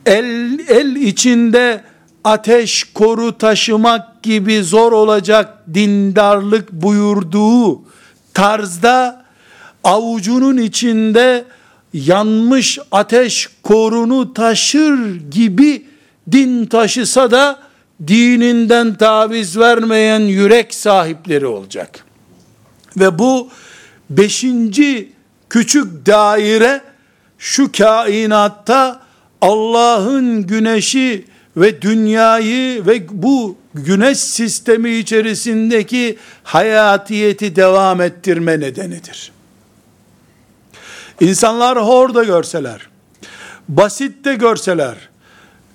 el, 0.06 0.58
el 0.68 0.96
içinde 0.96 1.89
ateş 2.24 2.84
koru 2.84 3.38
taşımak 3.38 4.22
gibi 4.22 4.62
zor 4.62 4.92
olacak 4.92 5.58
dindarlık 5.74 6.72
buyurduğu 6.72 7.82
tarzda 8.34 9.24
avucunun 9.84 10.56
içinde 10.56 11.44
yanmış 11.92 12.78
ateş 12.92 13.48
korunu 13.62 14.34
taşır 14.34 15.16
gibi 15.30 15.86
din 16.32 16.66
taşısa 16.66 17.30
da 17.30 17.58
dininden 18.06 18.94
taviz 18.94 19.58
vermeyen 19.58 20.20
yürek 20.20 20.74
sahipleri 20.74 21.46
olacak. 21.46 22.04
Ve 22.96 23.18
bu 23.18 23.48
beşinci 24.10 25.12
küçük 25.50 26.06
daire 26.06 26.80
şu 27.38 27.72
kainatta 27.72 29.00
Allah'ın 29.40 30.46
güneşi 30.46 31.24
ve 31.56 31.82
dünyayı 31.82 32.86
ve 32.86 33.06
bu 33.10 33.56
güneş 33.74 34.18
sistemi 34.18 34.90
içerisindeki 34.90 36.18
hayatiyeti 36.42 37.56
devam 37.56 38.00
ettirme 38.00 38.60
nedenidir. 38.60 39.32
İnsanlar 41.20 41.78
hor 41.78 42.14
da 42.14 42.24
görseler, 42.24 42.88
basit 43.68 44.24
de 44.24 44.34
görseler, 44.34 44.96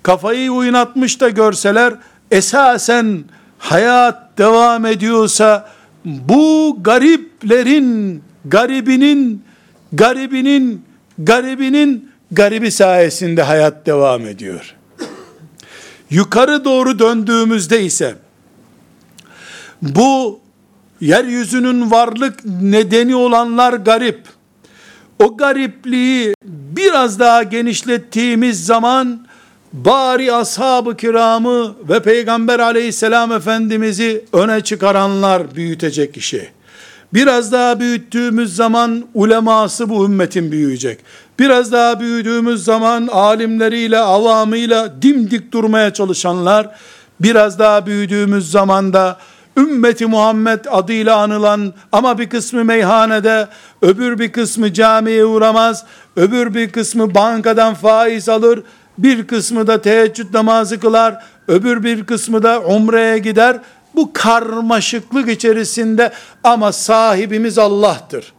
kafayı 0.02 0.52
oynatmış 0.52 1.20
da 1.20 1.28
görseler, 1.28 1.94
esasen 2.30 3.24
hayat 3.58 4.38
devam 4.38 4.86
ediyorsa, 4.86 5.68
bu 6.04 6.78
gariplerin, 6.80 8.22
garibinin, 8.44 9.44
garibinin, 9.92 10.84
garibinin 11.18 12.12
garibi 12.32 12.70
sayesinde 12.70 13.42
hayat 13.42 13.86
devam 13.86 14.26
ediyor. 14.26 14.75
Yukarı 16.10 16.64
doğru 16.64 16.98
döndüğümüzde 16.98 17.82
ise, 17.82 18.14
bu 19.82 20.40
yeryüzünün 21.00 21.90
varlık 21.90 22.44
nedeni 22.44 23.16
olanlar 23.16 23.72
garip, 23.72 24.20
o 25.18 25.36
garipliği 25.36 26.34
biraz 26.44 27.18
daha 27.18 27.42
genişlettiğimiz 27.42 28.66
zaman 28.66 29.26
bari 29.72 30.32
ashab-ı 30.32 30.96
kiramı 30.96 31.74
ve 31.88 32.02
peygamber 32.02 32.58
aleyhisselam 32.58 33.32
efendimizi 33.32 34.24
öne 34.32 34.60
çıkaranlar 34.60 35.54
büyütecek 35.54 36.16
işi. 36.16 36.55
Biraz 37.14 37.52
daha 37.52 37.80
büyüttüğümüz 37.80 38.56
zaman 38.56 39.04
uleması 39.14 39.88
bu 39.88 40.04
ümmetin 40.04 40.52
büyüyecek. 40.52 40.98
Biraz 41.38 41.72
daha 41.72 42.00
büyüdüğümüz 42.00 42.64
zaman 42.64 43.06
alimleriyle, 43.06 43.98
avamıyla 43.98 45.02
dimdik 45.02 45.52
durmaya 45.52 45.92
çalışanlar, 45.92 46.70
biraz 47.20 47.58
daha 47.58 47.86
büyüdüğümüz 47.86 48.50
zaman 48.50 48.92
da 48.92 49.18
ümmeti 49.56 50.06
Muhammed 50.06 50.64
adıyla 50.70 51.16
anılan 51.16 51.74
ama 51.92 52.18
bir 52.18 52.28
kısmı 52.28 52.64
meyhanede, 52.64 53.48
öbür 53.82 54.18
bir 54.18 54.32
kısmı 54.32 54.72
camiye 54.72 55.24
uğramaz, 55.24 55.84
öbür 56.16 56.54
bir 56.54 56.72
kısmı 56.72 57.14
bankadan 57.14 57.74
faiz 57.74 58.28
alır, 58.28 58.62
bir 58.98 59.26
kısmı 59.26 59.66
da 59.66 59.82
teheccüd 59.82 60.34
namazı 60.34 60.80
kılar, 60.80 61.24
öbür 61.48 61.84
bir 61.84 62.04
kısmı 62.04 62.42
da 62.42 62.60
umreye 62.60 63.18
gider. 63.18 63.58
Bu 63.96 64.10
karmaşıklık 64.12 65.28
içerisinde 65.28 66.12
ama 66.44 66.72
sahibimiz 66.72 67.58
Allah'tır. 67.58 68.32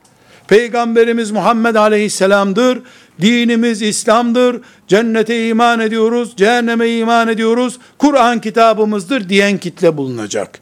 Peygamberimiz 0.48 1.32
Muhammed 1.32 1.76
Aleyhisselam'dır. 1.76 2.80
Dinimiz 3.22 3.82
İslam'dır. 3.82 4.62
Cennete 4.88 5.48
iman 5.48 5.80
ediyoruz, 5.80 6.34
cehenneme 6.38 6.90
iman 6.90 7.28
ediyoruz. 7.28 7.80
Kur'an 7.98 8.42
kitabımızdır 8.42 9.30
diyen 9.30 9.58
kitle 9.58 9.98
bulunacak. 9.98 10.60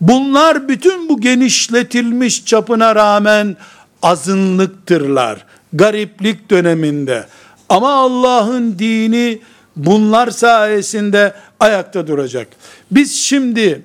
Bunlar 0.00 0.68
bütün 0.68 1.08
bu 1.08 1.20
genişletilmiş 1.20 2.44
çapına 2.44 2.94
rağmen 2.94 3.56
azınlıktırlar. 4.02 5.44
Gariplik 5.72 6.50
döneminde. 6.50 7.26
Ama 7.68 7.92
Allah'ın 7.92 8.78
dini 8.78 9.40
bunlar 9.76 10.30
sayesinde 10.30 11.34
ayakta 11.60 12.06
duracak. 12.06 12.48
Biz 12.90 13.14
şimdi 13.16 13.82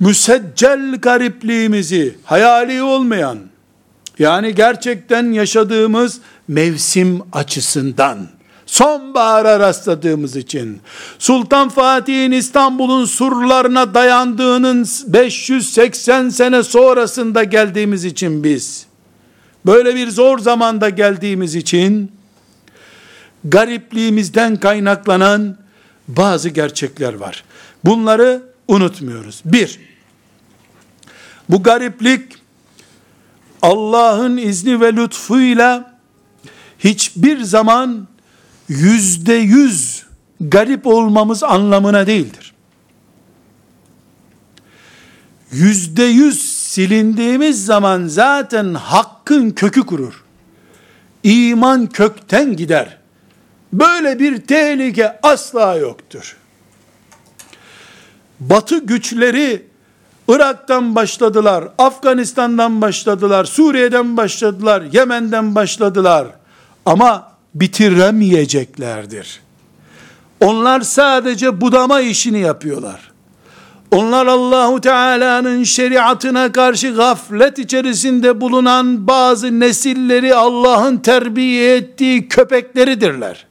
müseccel 0.00 0.96
garipliğimizi 0.96 2.16
hayali 2.24 2.82
olmayan 2.82 3.38
yani 4.18 4.54
gerçekten 4.54 5.32
yaşadığımız 5.32 6.20
mevsim 6.48 7.22
açısından 7.32 8.28
sonbahara 8.70 9.60
rastladığımız 9.60 10.36
için, 10.36 10.80
Sultan 11.18 11.68
Fatih'in 11.68 12.32
İstanbul'un 12.32 13.04
surlarına 13.04 13.94
dayandığının 13.94 14.86
580 15.06 16.28
sene 16.28 16.62
sonrasında 16.62 17.44
geldiğimiz 17.44 18.04
için 18.04 18.44
biz, 18.44 18.86
böyle 19.66 19.94
bir 19.94 20.08
zor 20.08 20.38
zamanda 20.38 20.88
geldiğimiz 20.88 21.54
için, 21.54 22.12
garipliğimizden 23.44 24.56
kaynaklanan 24.56 25.56
bazı 26.08 26.48
gerçekler 26.48 27.14
var. 27.14 27.44
Bunları 27.84 28.49
unutmuyoruz. 28.70 29.42
Bir, 29.44 29.80
bu 31.48 31.62
gariplik 31.62 32.32
Allah'ın 33.62 34.36
izni 34.36 34.80
ve 34.80 34.92
lütfuyla 34.96 35.98
hiçbir 36.78 37.42
zaman 37.42 38.08
yüzde 38.68 39.34
yüz 39.34 40.06
garip 40.40 40.86
olmamız 40.86 41.42
anlamına 41.42 42.06
değildir. 42.06 42.54
Yüzde 45.52 46.02
yüz 46.02 46.42
silindiğimiz 46.52 47.64
zaman 47.64 48.06
zaten 48.06 48.74
hakkın 48.74 49.50
kökü 49.50 49.86
kurur. 49.86 50.24
İman 51.22 51.86
kökten 51.86 52.56
gider. 52.56 52.98
Böyle 53.72 54.18
bir 54.18 54.40
tehlike 54.46 55.18
asla 55.22 55.74
yoktur. 55.74 56.36
Batı 58.40 58.78
güçleri 58.78 59.62
Irak'tan 60.28 60.94
başladılar, 60.94 61.64
Afganistan'dan 61.78 62.80
başladılar, 62.80 63.44
Suriye'den 63.44 64.16
başladılar, 64.16 64.82
Yemen'den 64.92 65.54
başladılar. 65.54 66.26
Ama 66.86 67.32
bitiremeyeceklerdir. 67.54 69.40
Onlar 70.40 70.80
sadece 70.80 71.60
budama 71.60 72.00
işini 72.00 72.38
yapıyorlar. 72.38 73.10
Onlar 73.90 74.26
Allahu 74.26 74.80
Teala'nın 74.80 75.62
şeriatına 75.62 76.52
karşı 76.52 76.94
gaflet 76.94 77.58
içerisinde 77.58 78.40
bulunan 78.40 79.06
bazı 79.06 79.60
nesilleri 79.60 80.34
Allah'ın 80.34 80.96
terbiye 80.96 81.76
ettiği 81.76 82.28
köpekleridirler. 82.28 83.46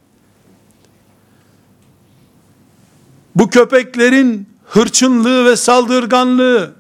Bu 3.35 3.49
köpeklerin 3.49 4.47
hırçınlığı 4.69 5.45
ve 5.45 5.55
saldırganlığı, 5.55 6.71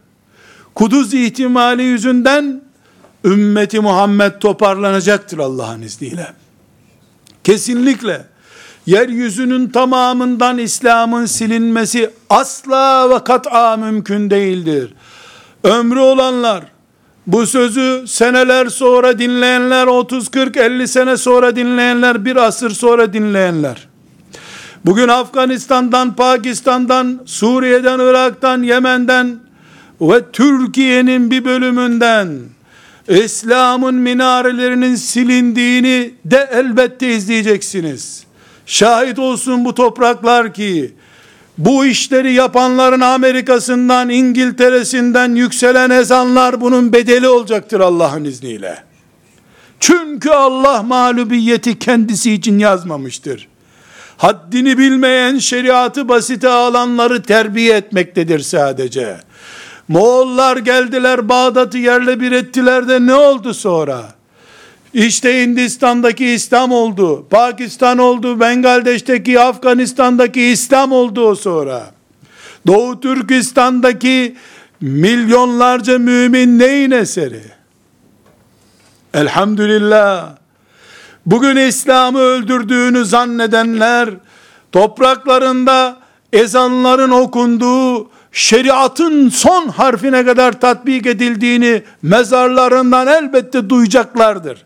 kuduz 0.75 1.13
ihtimali 1.13 1.83
yüzünden 1.83 2.61
ümmeti 3.25 3.79
Muhammed 3.79 4.31
toparlanacaktır 4.39 5.37
Allah'ın 5.37 5.81
izniyle. 5.81 6.33
Kesinlikle 7.43 8.25
yeryüzünün 8.85 9.69
tamamından 9.69 10.57
İslam'ın 10.57 11.25
silinmesi 11.25 12.09
asla 12.29 13.09
ve 13.09 13.23
kat'a 13.23 13.77
mümkün 13.77 14.29
değildir. 14.29 14.93
Ömrü 15.63 15.99
olanlar, 15.99 16.63
Bu 17.27 17.47
sözü 17.47 18.05
seneler 18.07 18.67
sonra 18.67 19.19
dinleyenler, 19.19 19.87
30, 19.87 20.29
40, 20.29 20.57
50 20.57 20.87
sene 20.87 21.17
sonra 21.17 21.55
dinleyenler, 21.55 22.25
bir 22.25 22.35
asır 22.35 22.69
sonra 22.69 23.13
dinleyenler, 23.13 23.87
bugün 24.85 25.07
Afganistan'dan, 25.07 26.15
Pakistan'dan, 26.15 27.21
Suriye'den, 27.25 27.99
Irak'tan, 27.99 28.63
Yemen'den 28.63 29.39
ve 30.01 30.31
Türkiye'nin 30.31 31.31
bir 31.31 31.45
bölümünden 31.45 32.39
İslam'ın 33.07 33.95
minarelerinin 33.95 34.95
silindiğini 34.95 36.13
de 36.25 36.49
elbette 36.51 37.15
izleyeceksiniz. 37.15 38.23
Şahit 38.65 39.19
olsun 39.19 39.65
bu 39.65 39.75
topraklar 39.75 40.53
ki 40.53 40.93
bu 41.57 41.85
işleri 41.85 42.33
yapanların 42.33 42.99
Amerika'sından, 42.99 44.09
İngiltere'sinden 44.09 45.35
yükselen 45.35 45.89
ezanlar 45.89 46.61
bunun 46.61 46.93
bedeli 46.93 47.27
olacaktır 47.27 47.79
Allah'ın 47.79 48.23
izniyle. 48.23 48.83
Çünkü 49.79 50.29
Allah 50.29 50.83
mağlubiyeti 50.83 51.79
kendisi 51.79 52.33
için 52.33 52.59
yazmamıştır. 52.59 53.48
Haddini 54.19 54.77
bilmeyen 54.77 55.37
şeriatı 55.37 56.09
basite 56.09 56.49
alanları 56.49 57.23
terbiye 57.23 57.75
etmektedir 57.75 58.39
sadece. 58.39 59.17
Moğollar 59.87 60.57
geldiler 60.57 61.29
Bağdat'ı 61.29 61.77
yerle 61.77 62.19
bir 62.19 62.31
ettiler 62.31 62.87
de 62.87 63.05
ne 63.05 63.13
oldu 63.13 63.53
sonra? 63.53 64.03
İşte 64.93 65.41
Hindistan'daki 65.43 66.25
İslam 66.25 66.71
oldu. 66.71 67.27
Pakistan 67.29 67.97
oldu. 67.97 68.39
Bengaldeş'teki 68.39 69.39
Afganistan'daki 69.39 70.41
İslam 70.41 70.91
oldu 70.91 71.27
o 71.27 71.35
sonra. 71.35 71.91
Doğu 72.67 72.99
Türkistan'daki 72.99 74.35
milyonlarca 74.81 75.99
mümin 75.99 76.59
neyin 76.59 76.91
eseri? 76.91 77.43
Elhamdülillah. 79.13 80.39
Bugün 81.29 81.55
İslam'ı 81.55 82.19
öldürdüğünü 82.19 83.05
zannedenler 83.05 84.09
topraklarında 84.71 85.97
ezanların 86.33 87.09
okunduğu 87.09 88.09
şeriatın 88.31 89.29
son 89.29 89.67
harfine 89.67 90.25
kadar 90.25 90.61
tatbik 90.61 91.05
edildiğini 91.05 91.83
mezarlarından 92.01 93.07
elbette 93.07 93.69
duyacaklardır. 93.69 94.65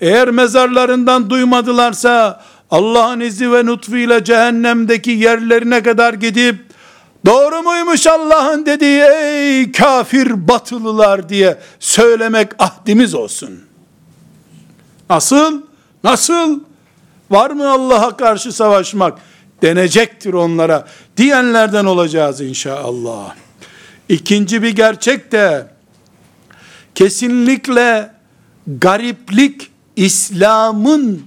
Eğer 0.00 0.30
mezarlarından 0.30 1.30
duymadılarsa 1.30 2.44
Allah'ın 2.70 3.20
izni 3.20 3.52
ve 3.52 3.66
lütfuyla 3.66 4.24
cehennemdeki 4.24 5.10
yerlerine 5.10 5.82
kadar 5.82 6.14
gidip 6.14 6.56
doğru 7.26 7.62
muymuş 7.62 8.06
Allah'ın 8.06 8.66
dediği 8.66 9.02
ey 9.02 9.72
kafir 9.72 10.48
batılılar 10.48 11.28
diye 11.28 11.58
söylemek 11.80 12.48
ahdimiz 12.58 13.14
olsun. 13.14 13.60
Nasıl? 15.10 15.71
Nasıl? 16.04 16.60
Var 17.30 17.50
mı 17.50 17.70
Allah'a 17.70 18.16
karşı 18.16 18.52
savaşmak? 18.52 19.18
Denecektir 19.62 20.32
onlara 20.32 20.88
diyenlerden 21.16 21.84
olacağız 21.84 22.40
inşallah. 22.40 23.34
İkinci 24.08 24.62
bir 24.62 24.70
gerçek 24.70 25.32
de 25.32 25.66
kesinlikle 26.94 28.10
gariplik 28.66 29.70
İslam'ın 29.96 31.22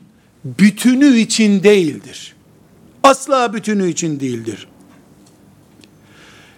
bütünü 0.45 1.17
için 1.17 1.63
değildir. 1.63 2.35
Asla 3.03 3.53
bütünü 3.53 3.89
için 3.89 4.19
değildir. 4.19 4.67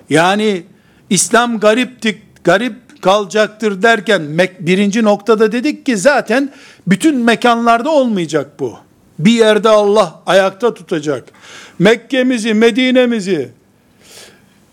Yani 0.09 0.63
İslam 1.09 1.59
gariptik, 1.59 2.43
garip 2.43 2.75
kalacaktır 3.01 3.81
derken 3.81 4.21
birinci 4.59 5.03
noktada 5.03 5.51
dedik 5.51 5.85
ki 5.85 5.97
zaten 5.97 6.49
bütün 6.87 7.15
mekanlarda 7.15 7.89
olmayacak 7.89 8.59
bu. 8.59 8.77
Bir 9.19 9.31
yerde 9.31 9.69
Allah 9.69 10.21
ayakta 10.25 10.73
tutacak. 10.73 11.23
Mekke'mizi, 11.79 12.53
Medine'mizi 12.53 13.51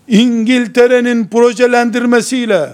İngiltere'nin 0.07 1.27
projelendirmesiyle, 1.27 2.69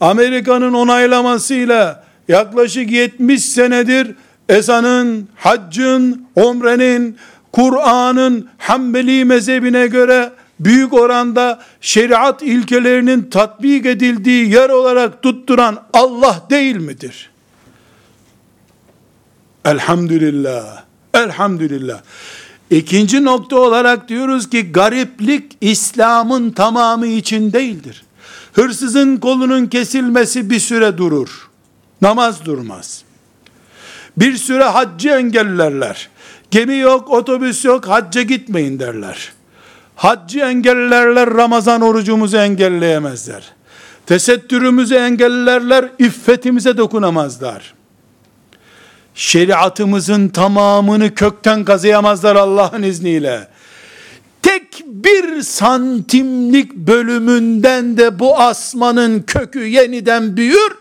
Amerika'nın 0.00 0.72
onaylamasıyla 0.72 2.04
yaklaşık 2.28 2.90
70 2.90 3.44
senedir 3.44 4.14
ezanın, 4.48 5.28
haccın, 5.36 6.26
umrenin, 6.36 7.16
Kur'an'ın 7.52 8.48
Hanbeli 8.58 9.24
mezhebine 9.24 9.86
göre 9.86 10.30
büyük 10.64 10.92
oranda 10.92 11.62
şeriat 11.80 12.42
ilkelerinin 12.42 13.22
tatbik 13.22 13.86
edildiği 13.86 14.50
yer 14.50 14.68
olarak 14.70 15.22
tutturan 15.22 15.82
Allah 15.92 16.46
değil 16.50 16.76
midir? 16.76 17.30
Elhamdülillah. 19.64 20.82
Elhamdülillah. 21.14 22.00
İkinci 22.70 23.24
nokta 23.24 23.56
olarak 23.56 24.08
diyoruz 24.08 24.50
ki 24.50 24.72
gariplik 24.72 25.56
İslam'ın 25.60 26.50
tamamı 26.50 27.06
için 27.06 27.52
değildir. 27.52 28.04
Hırsızın 28.52 29.16
kolunun 29.16 29.66
kesilmesi 29.66 30.50
bir 30.50 30.60
süre 30.60 30.98
durur. 30.98 31.48
Namaz 32.02 32.44
durmaz. 32.44 33.02
Bir 34.16 34.36
süre 34.36 34.64
haccı 34.64 35.08
engellerler. 35.08 36.08
Gemi 36.50 36.76
yok, 36.78 37.10
otobüs 37.10 37.64
yok, 37.64 37.88
hacca 37.88 38.22
gitmeyin 38.22 38.78
derler. 38.78 39.32
Haccı 40.02 40.38
engellerler, 40.38 41.34
Ramazan 41.34 41.80
orucumuzu 41.80 42.36
engelleyemezler. 42.36 43.42
Tesettürümüzü 44.06 44.94
engellerler, 44.94 45.88
iffetimize 45.98 46.76
dokunamazlar. 46.76 47.74
Şeriatımızın 49.14 50.28
tamamını 50.28 51.14
kökten 51.14 51.64
kazıyamazlar 51.64 52.36
Allah'ın 52.36 52.82
izniyle. 52.82 53.48
Tek 54.42 54.84
bir 54.86 55.42
santimlik 55.42 56.74
bölümünden 56.74 57.96
de 57.96 58.18
bu 58.18 58.38
asmanın 58.38 59.22
kökü 59.22 59.66
yeniden 59.66 60.36
büyür, 60.36 60.72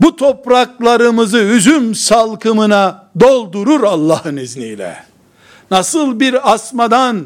bu 0.00 0.16
topraklarımızı 0.16 1.38
üzüm 1.38 1.94
salkımına 1.94 3.08
doldurur 3.20 3.82
Allah'ın 3.82 4.36
izniyle. 4.36 4.96
Nasıl 5.70 6.20
bir 6.20 6.52
asmadan 6.52 7.24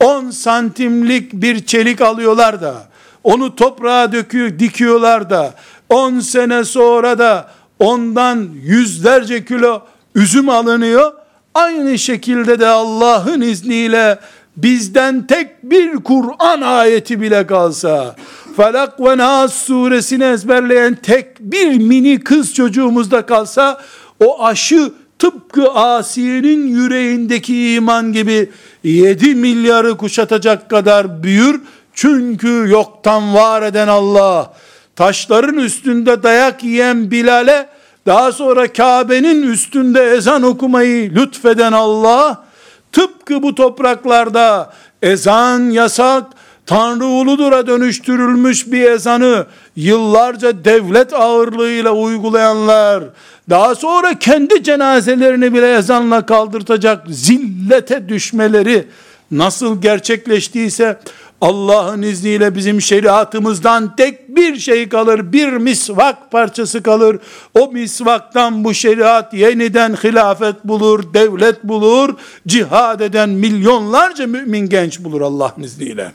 10 0.00 0.30
santimlik 0.30 1.32
bir 1.32 1.66
çelik 1.66 2.00
alıyorlar 2.00 2.60
da 2.60 2.90
onu 3.24 3.56
toprağa 3.56 4.12
döküyor, 4.12 4.58
dikiyorlar 4.58 5.30
da 5.30 5.54
10 5.88 6.20
sene 6.20 6.64
sonra 6.64 7.18
da 7.18 7.50
ondan 7.78 8.48
yüzlerce 8.62 9.44
kilo 9.44 9.82
üzüm 10.14 10.48
alınıyor. 10.48 11.12
Aynı 11.54 11.98
şekilde 11.98 12.60
de 12.60 12.66
Allah'ın 12.66 13.40
izniyle 13.40 14.18
bizden 14.56 15.26
tek 15.26 15.62
bir 15.62 15.96
Kur'an 15.96 16.60
ayeti 16.60 17.20
bile 17.20 17.46
kalsa, 17.46 18.16
Felak 18.56 19.00
ve 19.00 19.16
Nas 19.16 19.54
suresini 19.54 20.24
ezberleyen 20.24 20.94
tek 20.94 21.40
bir 21.40 21.78
mini 21.78 22.20
kız 22.20 22.54
çocuğumuzda 22.54 23.26
kalsa, 23.26 23.80
o 24.20 24.44
aşı 24.44 24.92
tıpkı 25.18 25.70
Asiye'nin 25.70 26.66
yüreğindeki 26.66 27.74
iman 27.74 28.12
gibi 28.12 28.50
7 28.84 29.34
milyarı 29.34 29.96
kuşatacak 29.96 30.70
kadar 30.70 31.22
büyür. 31.22 31.60
Çünkü 31.94 32.66
yoktan 32.68 33.34
var 33.34 33.62
eden 33.62 33.88
Allah, 33.88 34.52
taşların 34.96 35.58
üstünde 35.58 36.22
dayak 36.22 36.64
yiyen 36.64 37.10
Bilal'e, 37.10 37.66
daha 38.06 38.32
sonra 38.32 38.72
Kabe'nin 38.72 39.42
üstünde 39.42 40.10
ezan 40.10 40.42
okumayı 40.42 41.14
lütfeden 41.14 41.72
Allah, 41.72 42.44
tıpkı 42.92 43.42
bu 43.42 43.54
topraklarda 43.54 44.72
ezan 45.02 45.60
yasak, 45.60 46.24
Tanrı 46.70 47.06
uludura 47.06 47.66
dönüştürülmüş 47.66 48.72
bir 48.72 48.90
ezanı 48.90 49.46
yıllarca 49.76 50.64
devlet 50.64 51.12
ağırlığıyla 51.12 51.90
uygulayanlar, 51.90 53.04
daha 53.50 53.74
sonra 53.74 54.18
kendi 54.18 54.62
cenazelerini 54.62 55.54
bile 55.54 55.74
ezanla 55.74 56.26
kaldırtacak 56.26 57.06
zillete 57.08 58.08
düşmeleri 58.08 58.86
nasıl 59.30 59.82
gerçekleştiyse 59.82 61.00
Allah'ın 61.40 62.02
izniyle 62.02 62.54
bizim 62.54 62.80
şeriatımızdan 62.80 63.96
tek 63.96 64.36
bir 64.36 64.56
şey 64.56 64.88
kalır, 64.88 65.32
bir 65.32 65.52
misvak 65.52 66.30
parçası 66.30 66.82
kalır. 66.82 67.18
O 67.58 67.72
misvaktan 67.72 68.64
bu 68.64 68.74
şeriat 68.74 69.34
yeniden 69.34 69.94
hilafet 69.94 70.64
bulur, 70.64 71.14
devlet 71.14 71.64
bulur, 71.64 72.14
cihad 72.46 73.00
eden 73.00 73.28
milyonlarca 73.28 74.26
mümin 74.26 74.68
genç 74.68 75.00
bulur 75.00 75.20
Allah'ın 75.20 75.62
izniyle. 75.62 76.12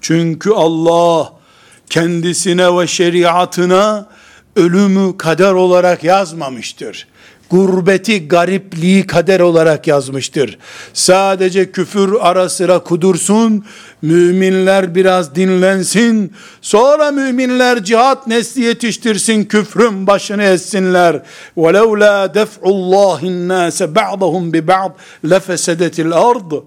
Çünkü 0.00 0.50
Allah 0.50 1.32
kendisine 1.90 2.78
ve 2.78 2.86
şeriatına 2.86 4.06
ölümü 4.56 5.16
kader 5.16 5.52
olarak 5.52 6.04
yazmamıştır. 6.04 7.06
gurbeti, 7.50 8.28
garipliği 8.28 9.06
kader 9.06 9.40
olarak 9.40 9.86
yazmıştır. 9.86 10.58
Sadece 10.92 11.72
küfür 11.72 12.16
ara 12.20 12.48
sıra 12.48 12.78
kudursun, 12.78 13.64
müminler 14.02 14.94
biraz 14.94 15.34
dinlensin, 15.34 16.32
sonra 16.60 17.10
müminler 17.10 17.84
cihat 17.84 18.26
nesli 18.26 18.62
yetiştirsin, 18.62 19.44
küfrün 19.44 20.06
başını 20.06 20.42
essinler. 20.42 21.22
وَلَوْ 21.56 22.04
لَا 22.04 22.34
دَفْعُ 22.34 22.62
اللّٰهِ 22.62 23.20
النَّاسَ 23.20 23.94
بَعْضَهُمْ 23.94 24.52
بِبَعْضٍ 24.52 24.90
لَفَسَدَتِ 25.24 26.02
الْأَرْضِ 26.10 26.64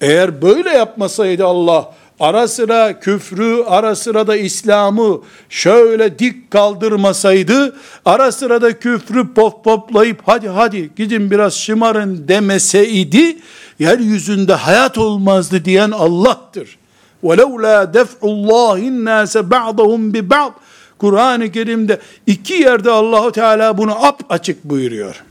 Eğer 0.00 0.42
böyle 0.42 0.70
yapmasaydı 0.70 1.44
Allah, 1.44 1.94
ara 2.20 2.48
sıra 2.48 3.00
küfrü, 3.00 3.64
ara 3.66 3.96
sıra 3.96 4.26
da 4.26 4.36
İslam'ı 4.36 5.20
şöyle 5.48 6.18
dik 6.18 6.50
kaldırmasaydı, 6.50 7.76
ara 8.04 8.32
sıra 8.32 8.62
da 8.62 8.78
küfrü 8.78 9.34
pop 9.34 9.64
poplayıp 9.64 10.20
hadi 10.26 10.48
hadi 10.48 10.90
gidin 10.96 11.30
biraz 11.30 11.54
şımarın 11.54 12.28
demeseydi, 12.28 13.38
yeryüzünde 13.78 14.54
hayat 14.54 14.98
olmazdı 14.98 15.64
diyen 15.64 15.90
Allah'tır. 15.90 16.78
وَلَوْ 17.24 17.62
لَا 17.62 17.92
دَفْعُ 17.92 18.20
اللّٰهِ 18.22 18.78
النَّاسَ 18.80 19.50
بَعْضَهُمْ 19.50 20.12
بِبَعْضٍ 20.12 20.52
Kur'an-ı 20.98 21.52
Kerim'de 21.52 22.00
iki 22.26 22.54
yerde 22.54 22.90
Allahu 22.90 23.32
Teala 23.32 23.78
bunu 23.78 24.04
ap 24.06 24.22
açık 24.28 24.64
buyuruyor. 24.64 25.24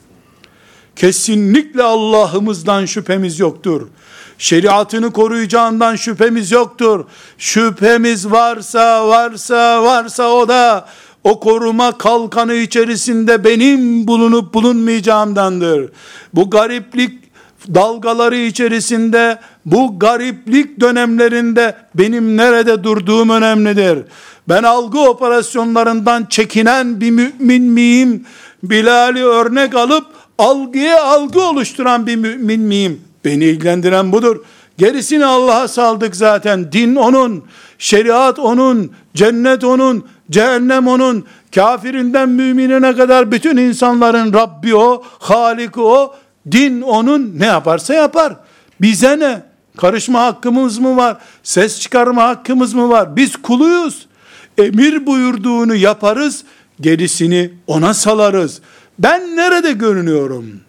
Kesinlikle 0.95 1.84
Allah'ımızdan 1.84 2.86
şüphemiz 2.86 3.39
yoktur. 3.39 3.88
Şeriatını 4.39 5.12
koruyacağından 5.12 5.97
şüphemiz 5.97 6.51
yoktur. 6.51 7.05
Şüphemiz 7.39 8.30
varsa 8.30 9.09
varsa 9.09 9.82
varsa 9.82 10.28
o 10.28 10.49
da 10.49 10.86
o 11.24 11.41
koruma 11.41 11.99
kalkanı 11.99 12.55
içerisinde 12.55 13.45
benim 13.45 14.07
bulunup 14.07 14.55
bulunmayacağımdandır. 14.55 15.91
Bu 16.34 16.51
gariplik 16.51 17.28
dalgaları 17.74 18.36
içerisinde 18.36 19.39
bu 19.66 19.99
gariplik 19.99 20.80
dönemlerinde 20.80 21.76
benim 21.95 22.36
nerede 22.36 22.84
durduğum 22.84 23.30
önemlidir. 23.30 23.99
Ben 24.49 24.62
algı 24.62 25.01
operasyonlarından 25.01 26.26
çekinen 26.30 27.01
bir 27.01 27.11
mümin 27.11 27.62
miyim? 27.62 28.26
Bilal'i 28.62 29.24
örnek 29.24 29.74
alıp 29.74 30.07
algıya 30.39 31.05
algı 31.05 31.43
oluşturan 31.43 32.07
bir 32.07 32.16
mümin 32.16 32.61
miyim? 32.61 33.07
Beni 33.24 33.44
ilgilendiren 33.44 34.12
budur. 34.12 34.44
Gerisini 34.78 35.26
Allah'a 35.26 35.68
saldık 35.68 36.16
zaten. 36.16 36.72
Din 36.72 36.96
onun, 36.96 37.44
şeriat 37.78 38.38
onun, 38.38 38.92
cennet 39.14 39.64
onun, 39.64 40.06
cehennem 40.30 40.88
onun, 40.88 41.24
kafirinden 41.54 42.28
müminine 42.28 42.96
kadar 42.96 43.32
bütün 43.32 43.56
insanların 43.56 44.32
Rabbi 44.32 44.74
o, 44.74 45.02
Halik 45.18 45.78
o, 45.78 46.14
din 46.52 46.80
onun 46.80 47.32
ne 47.38 47.46
yaparsa 47.46 47.94
yapar. 47.94 48.36
Bize 48.80 49.18
ne? 49.18 49.42
Karışma 49.76 50.20
hakkımız 50.20 50.78
mı 50.78 50.96
var? 50.96 51.16
Ses 51.42 51.80
çıkarma 51.80 52.22
hakkımız 52.22 52.74
mı 52.74 52.88
var? 52.88 53.16
Biz 53.16 53.36
kuluyuz. 53.36 54.06
Emir 54.58 55.06
buyurduğunu 55.06 55.74
yaparız, 55.74 56.44
gerisini 56.80 57.50
ona 57.66 57.94
salarız. 57.94 58.60
Ben 58.98 59.36
nerede 59.36 59.72
görünüyorum? 59.72 60.60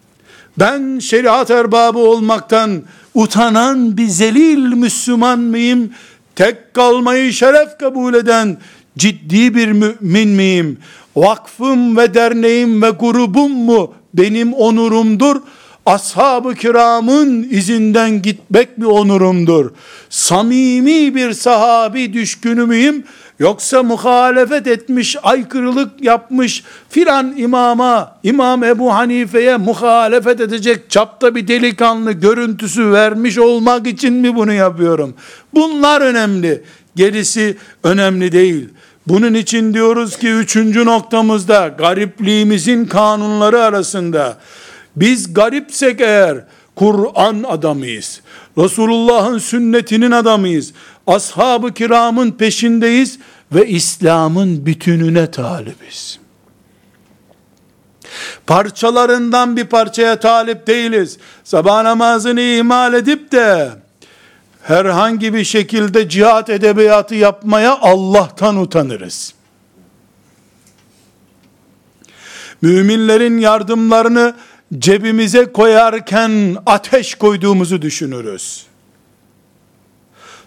Ben 0.58 1.00
şeriat 1.00 1.52
erbabı 1.52 2.00
olmaktan 2.00 2.82
utanan 3.14 3.98
bir 3.98 4.08
zelil 4.08 4.74
Müslüman 4.74 5.40
mıyım? 5.40 5.90
Tek 6.36 6.74
kalmayı 6.74 7.34
şeref 7.34 7.78
kabul 7.80 8.14
eden 8.14 8.58
ciddi 8.98 9.56
bir 9.56 9.72
mümin 9.72 10.30
miyim? 10.30 10.78
Vakfım 11.16 11.98
ve 11.98 12.14
derneğim 12.14 12.82
ve 12.82 12.90
grubum 12.90 13.52
mu 13.52 13.94
benim 14.14 14.54
onurumdur? 14.54 15.42
Ashab-ı 15.86 16.56
kiramın 16.56 17.48
izinden 17.50 18.22
gitmek 18.22 18.80
bir 18.80 18.86
onurumdur. 18.86 19.72
Samimi 20.10 21.16
bir 21.16 21.34
sahabi 21.34 22.14
düşkünü 22.14 22.66
müyüm? 22.66 23.04
Yoksa 23.40 23.84
muhalefet 23.84 24.68
etmiş, 24.68 25.16
aykırılık 25.24 26.04
yapmış 26.04 26.64
filan 26.90 27.38
imama, 27.38 28.16
İmam 28.24 28.64
Ebu 28.64 28.94
Hanife'ye 28.94 29.58
muhalefet 29.58 30.42
edecek 30.42 30.90
çapta 30.90 31.36
bir 31.36 31.48
delikanlı 31.48 32.12
görüntüsü 32.12 32.92
vermiş 32.92 33.38
olmak 33.38 33.88
için 33.88 34.14
mi 34.14 34.36
bunu 34.36 34.54
yapıyorum? 34.54 35.14
Bunlar 35.54 36.02
önemli. 36.02 36.64
Gerisi 36.96 37.58
önemli 37.84 38.32
değil. 38.32 38.70
Bunun 39.08 39.34
için 39.34 39.74
diyoruz 39.74 40.18
ki 40.18 40.30
üçüncü 40.30 40.86
noktamızda 40.86 41.68
garipliğimizin 41.68 42.86
kanunları 42.86 43.64
arasında 43.64 44.38
biz 44.96 45.34
garipsek 45.34 46.02
eğer 46.02 46.38
Kur'an 46.76 47.44
adamıyız. 47.48 48.22
Resulullah'ın 48.58 49.38
sünnetinin 49.38 50.12
adamıyız. 50.12 50.74
Ashab-ı 51.08 51.74
kiramın 51.74 52.32
peşindeyiz 52.32 53.20
ve 53.52 53.68
İslam'ın 53.68 54.66
bütününe 54.66 55.32
talibiz. 55.32 56.20
Parçalarından 58.48 59.58
bir 59.58 59.66
parçaya 59.66 60.20
talip 60.20 60.68
değiliz. 60.68 61.18
Sabah 61.44 61.84
namazını 61.84 62.42
ihmal 62.42 62.94
edip 62.94 63.32
de 63.32 63.70
herhangi 64.62 65.34
bir 65.34 65.44
şekilde 65.44 66.10
cihat 66.10 66.50
edebiyatı 66.50 67.16
yapmaya 67.16 67.80
Allah'tan 67.80 68.58
utanırız. 68.58 69.34
Müminlerin 72.62 73.38
yardımlarını 73.38 74.36
cebimize 74.78 75.52
koyarken 75.52 76.58
ateş 76.66 77.16
koyduğumuzu 77.16 77.82
düşünürüz. 77.82 78.66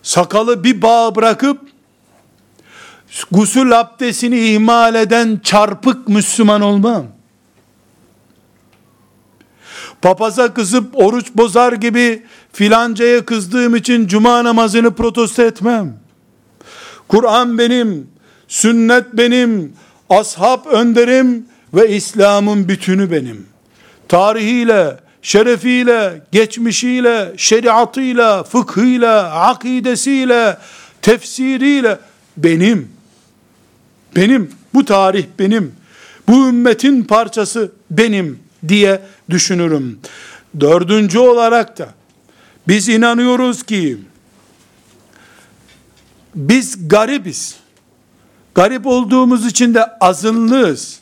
Sakalı 0.02 0.64
bir 0.64 0.82
bağ 0.82 1.14
bırakıp 1.14 1.71
gusül 3.30 3.80
abdestini 3.80 4.38
ihmal 4.38 4.94
eden 4.94 5.40
çarpık 5.42 6.08
Müslüman 6.08 6.60
olmam. 6.60 7.06
Papaza 10.02 10.54
kızıp 10.54 10.98
oruç 10.98 11.26
bozar 11.34 11.72
gibi 11.72 12.22
filancaya 12.52 13.24
kızdığım 13.24 13.76
için 13.76 14.06
cuma 14.06 14.44
namazını 14.44 14.94
protesto 14.94 15.42
etmem. 15.42 15.98
Kur'an 17.08 17.58
benim, 17.58 18.10
sünnet 18.48 19.06
benim, 19.12 19.72
ashab 20.10 20.66
önderim 20.66 21.46
ve 21.74 21.96
İslam'ın 21.96 22.68
bütünü 22.68 23.10
benim 23.10 23.52
tarihiyle, 24.12 24.96
şerefiyle, 25.22 26.22
geçmişiyle, 26.32 27.32
şeriatıyla, 27.36 28.44
fıkhıyla, 28.44 29.30
akidesiyle, 29.30 30.58
tefsiriyle 31.02 31.98
benim. 32.36 32.91
Benim, 34.16 34.50
bu 34.74 34.84
tarih 34.84 35.26
benim. 35.38 35.74
Bu 36.28 36.48
ümmetin 36.48 37.02
parçası 37.02 37.72
benim 37.90 38.38
diye 38.68 39.02
düşünürüm. 39.30 39.98
Dördüncü 40.60 41.18
olarak 41.18 41.78
da 41.78 41.88
biz 42.68 42.88
inanıyoruz 42.88 43.62
ki 43.62 43.98
biz 46.34 46.88
garibiz. 46.88 47.56
Garip 48.54 48.86
olduğumuz 48.86 49.46
için 49.46 49.74
de 49.74 49.86
azınlığız. 50.00 51.00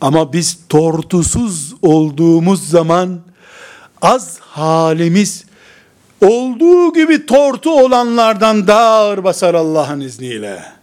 Ama 0.00 0.32
biz 0.32 0.58
tortusuz 0.68 1.74
olduğumuz 1.82 2.68
zaman 2.70 3.20
az 4.02 4.38
halimiz 4.40 5.44
olduğu 6.24 6.92
gibi 6.92 7.26
tortu 7.26 7.70
olanlardan 7.80 8.66
daha 8.66 8.88
ağır 8.88 9.24
basar 9.24 9.54
Allah'ın 9.54 10.00
izniyle. 10.00 10.79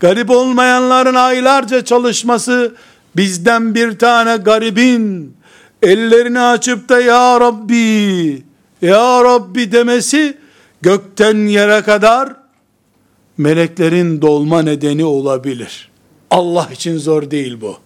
Garip 0.00 0.30
olmayanların 0.30 1.14
aylarca 1.14 1.84
çalışması 1.84 2.74
bizden 3.16 3.74
bir 3.74 3.98
tane 3.98 4.36
garibin 4.36 5.36
ellerini 5.82 6.40
açıp 6.40 6.88
da 6.88 7.00
ya 7.00 7.40
Rabbi 7.40 8.42
ya 8.82 9.24
Rabbi 9.24 9.72
demesi 9.72 10.38
gökten 10.82 11.46
yere 11.46 11.82
kadar 11.82 12.36
meleklerin 13.38 14.22
dolma 14.22 14.62
nedeni 14.62 15.04
olabilir. 15.04 15.90
Allah 16.30 16.68
için 16.72 16.98
zor 16.98 17.30
değil 17.30 17.60
bu. 17.60 17.78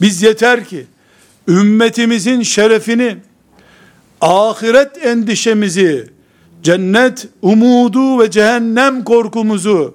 Biz 0.00 0.22
yeter 0.22 0.64
ki 0.64 0.86
ümmetimizin 1.48 2.42
şerefini, 2.42 3.16
ahiret 4.20 5.06
endişemizi, 5.06 6.10
cennet 6.62 7.28
umudu 7.42 8.20
ve 8.20 8.30
cehennem 8.30 9.04
korkumuzu 9.04 9.94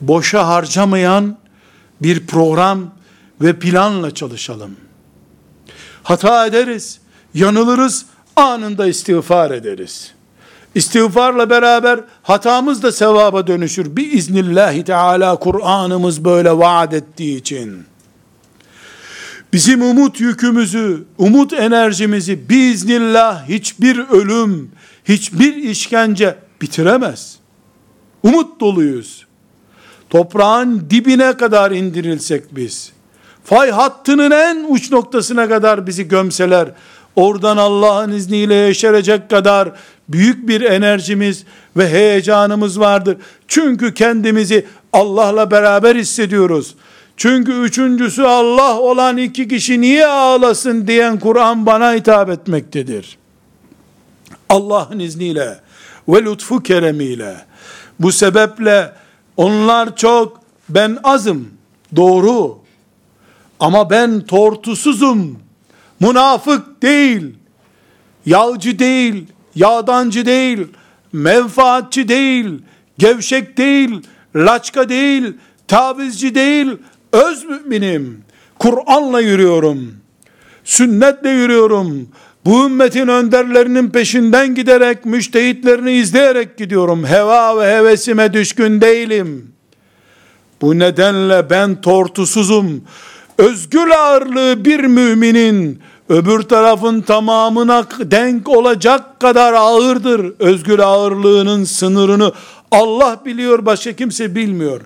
boşa 0.00 0.48
harcamayan 0.48 1.38
bir 2.02 2.26
program 2.26 2.90
ve 3.40 3.58
planla 3.58 4.14
çalışalım. 4.14 4.76
Hata 6.02 6.46
ederiz, 6.46 7.00
yanılırız, 7.34 8.06
anında 8.36 8.86
istiğfar 8.86 9.50
ederiz. 9.50 10.12
İstiğfarla 10.74 11.50
beraber 11.50 12.00
hatamız 12.22 12.82
da 12.82 12.92
sevaba 12.92 13.46
dönüşür. 13.46 13.96
Bir 13.96 14.12
iznillahi 14.12 14.84
teala 14.84 15.36
Kur'an'ımız 15.36 16.24
böyle 16.24 16.58
vaat 16.58 16.94
ettiği 16.94 17.36
için. 17.36 17.84
Bizim 19.52 19.82
umut 19.82 20.20
yükümüzü, 20.20 21.04
umut 21.18 21.52
enerjimizi 21.52 22.48
biiznillah 22.48 23.48
hiçbir 23.48 23.98
ölüm, 23.98 24.70
hiçbir 25.04 25.54
işkence 25.56 26.38
bitiremez. 26.62 27.38
Umut 28.22 28.60
doluyuz. 28.60 29.26
Toprağın 30.10 30.86
dibine 30.90 31.36
kadar 31.36 31.70
indirilsek 31.70 32.56
biz, 32.56 32.92
fay 33.44 33.70
hattının 33.70 34.30
en 34.30 34.66
uç 34.68 34.90
noktasına 34.90 35.48
kadar 35.48 35.86
bizi 35.86 36.08
gömseler, 36.08 36.68
oradan 37.16 37.56
Allah'ın 37.56 38.12
izniyle 38.12 38.54
yeşerecek 38.54 39.30
kadar 39.30 39.72
büyük 40.08 40.48
bir 40.48 40.60
enerjimiz 40.60 41.44
ve 41.76 41.88
heyecanımız 41.88 42.80
vardır. 42.80 43.16
Çünkü 43.48 43.94
kendimizi 43.94 44.66
Allah'la 44.92 45.50
beraber 45.50 45.96
hissediyoruz. 45.96 46.74
Çünkü 47.18 47.52
üçüncüsü 47.52 48.22
Allah 48.22 48.80
olan 48.80 49.16
iki 49.16 49.48
kişi 49.48 49.80
niye 49.80 50.06
ağlasın 50.06 50.86
diyen 50.86 51.18
Kur'an 51.18 51.66
bana 51.66 51.94
hitap 51.94 52.30
etmektedir. 52.30 53.18
Allah'ın 54.48 54.98
izniyle 54.98 55.60
ve 56.08 56.24
lütfu 56.24 56.62
keremiyle 56.62 57.36
bu 58.00 58.12
sebeple 58.12 58.92
onlar 59.36 59.96
çok 59.96 60.40
ben 60.68 60.98
azım 61.04 61.50
doğru 61.96 62.58
ama 63.60 63.90
ben 63.90 64.20
tortusuzum 64.20 65.38
münafık 66.00 66.82
değil 66.82 67.34
yağcı 68.26 68.78
değil 68.78 69.26
yağdancı 69.54 70.26
değil 70.26 70.66
menfaatçi 71.12 72.08
değil 72.08 72.62
gevşek 72.98 73.56
değil 73.58 74.02
laçka 74.36 74.88
değil 74.88 75.36
tavizci 75.68 76.34
değil 76.34 76.76
öz 77.26 77.44
müminim. 77.44 78.24
Kur'an'la 78.58 79.20
yürüyorum. 79.20 79.94
Sünnetle 80.64 81.30
yürüyorum. 81.30 82.08
Bu 82.44 82.66
ümmetin 82.66 83.08
önderlerinin 83.08 83.90
peşinden 83.90 84.54
giderek, 84.54 85.04
müştehitlerini 85.04 85.92
izleyerek 85.92 86.56
gidiyorum. 86.56 87.04
Heva 87.06 87.60
ve 87.60 87.76
hevesime 87.76 88.32
düşkün 88.32 88.80
değilim. 88.80 89.52
Bu 90.60 90.78
nedenle 90.78 91.50
ben 91.50 91.80
tortusuzum. 91.80 92.84
Özgür 93.38 93.88
ağırlığı 93.88 94.64
bir 94.64 94.84
müminin 94.84 95.80
öbür 96.08 96.42
tarafın 96.42 97.00
tamamına 97.00 97.86
denk 98.00 98.48
olacak 98.48 99.20
kadar 99.20 99.52
ağırdır. 99.52 100.32
Özgür 100.38 100.78
ağırlığının 100.78 101.64
sınırını 101.64 102.32
Allah 102.70 103.20
biliyor, 103.24 103.66
başka 103.66 103.92
kimse 103.92 104.34
bilmiyor. 104.34 104.80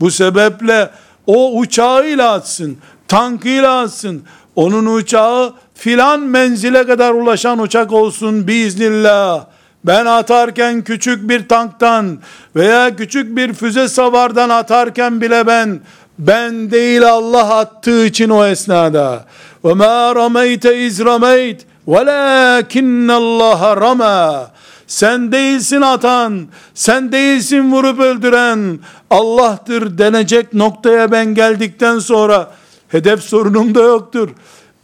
Bu 0.00 0.10
sebeple 0.10 0.90
o 1.26 1.58
uçağıyla 1.58 2.32
atsın, 2.32 2.78
tankıyla 3.08 3.80
atsın, 3.80 4.22
onun 4.56 4.86
uçağı 4.86 5.54
filan 5.74 6.20
menzile 6.20 6.86
kadar 6.86 7.12
ulaşan 7.12 7.58
uçak 7.58 7.92
olsun 7.92 8.48
biiznillah. 8.48 9.44
Ben 9.84 10.06
atarken 10.06 10.84
küçük 10.84 11.28
bir 11.28 11.48
tanktan 11.48 12.18
veya 12.56 12.96
küçük 12.96 13.36
bir 13.36 13.52
füze 13.52 13.88
savardan 13.88 14.48
atarken 14.48 15.20
bile 15.20 15.46
ben 15.46 15.80
ben 16.18 16.70
değil 16.70 17.08
Allah 17.08 17.56
attığı 17.56 18.06
için 18.06 18.28
o 18.28 18.46
esnada. 18.46 19.24
Ve 19.64 19.74
ma 19.74 20.14
rameyte 20.14 20.78
iz 20.86 21.00
rameyt 21.00 21.66
velakinne 21.88 23.12
Allah 23.12 23.76
rama. 23.76 24.50
Sen 24.86 25.32
değilsin 25.32 25.80
atan, 25.80 26.46
sen 26.74 27.12
değilsin 27.12 27.72
vurup 27.72 28.00
öldüren, 28.00 28.78
Allah'tır 29.10 29.98
denecek 29.98 30.54
noktaya 30.54 31.10
ben 31.12 31.34
geldikten 31.34 31.98
sonra 31.98 32.52
hedef 32.88 33.20
sorunum 33.20 33.74
da 33.74 33.82
yoktur. 33.82 34.28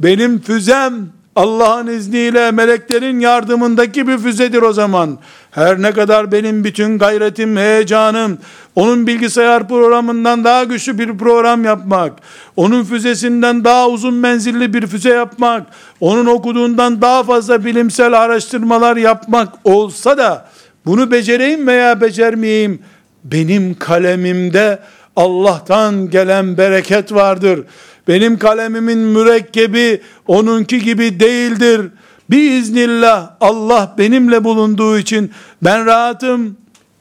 Benim 0.00 0.40
füzem 0.40 1.09
Allah'ın 1.36 1.86
izniyle 1.86 2.50
meleklerin 2.50 3.20
yardımındaki 3.20 4.09
bir 4.09 4.18
füzedir 4.18 4.62
o 4.62 4.72
zaman. 4.72 5.18
Her 5.53 5.82
ne 5.82 5.92
kadar 5.92 6.32
benim 6.32 6.64
bütün 6.64 6.98
gayretim, 6.98 7.57
heyecanım, 7.57 8.38
onun 8.74 9.07
bilgisayar 9.07 9.68
programından 9.68 10.44
daha 10.44 10.64
güçlü 10.64 10.98
bir 10.98 11.18
program 11.18 11.64
yapmak, 11.64 12.12
onun 12.57 12.84
füzesinden 12.84 13.64
daha 13.64 13.88
uzun 13.88 14.14
menzilli 14.14 14.74
bir 14.74 14.86
füze 14.86 15.11
yapmak, 15.11 15.66
onun 16.00 16.26
okuduğundan 16.26 17.03
daha 17.03 17.22
fazla 17.22 17.64
bilimsel 17.64 18.12
araştırmalar 18.22 18.96
yapmak 18.96 19.48
olsa 19.64 20.18
da, 20.18 20.48
bunu 20.86 21.11
becereyim 21.11 21.66
veya 21.66 22.00
becermeyeyim, 22.00 22.78
benim 23.24 23.74
kalemimde 23.74 24.78
Allah'tan 25.16 26.11
gelen 26.11 26.57
bereket 26.57 27.12
vardır. 27.12 27.64
Benim 28.09 28.38
kalemimin 28.38 28.98
mürekkebi 28.98 30.00
onunki 30.26 30.82
gibi 30.82 31.20
değildir. 31.20 31.90
Biiznillah 32.31 33.37
Allah 33.41 33.95
benimle 33.99 34.45
bulunduğu 34.45 34.99
için 34.99 35.31
ben 35.62 35.87
rahatım, 35.87 36.57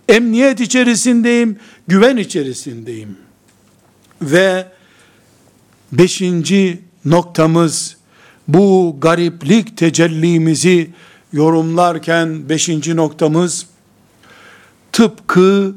emniyet 0.09 0.59
içerisindeyim, 0.59 1.59
güven 1.87 2.17
içerisindeyim. 2.17 3.17
Ve 4.21 4.65
beşinci 5.91 6.81
noktamız 7.05 7.97
bu 8.47 8.97
gariplik 9.01 9.77
tecellimizi 9.77 10.89
yorumlarken 11.33 12.49
beşinci 12.49 12.95
noktamız 12.95 13.67
tıpkı 14.91 15.75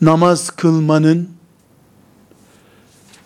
namaz 0.00 0.50
kılmanın 0.50 1.28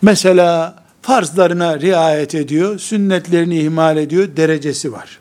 mesela 0.01 0.83
farzlarına 1.01 1.79
riayet 1.79 2.35
ediyor, 2.35 2.79
sünnetlerini 2.79 3.59
ihmal 3.59 3.97
ediyor, 3.97 4.37
derecesi 4.37 4.91
var. 4.91 5.19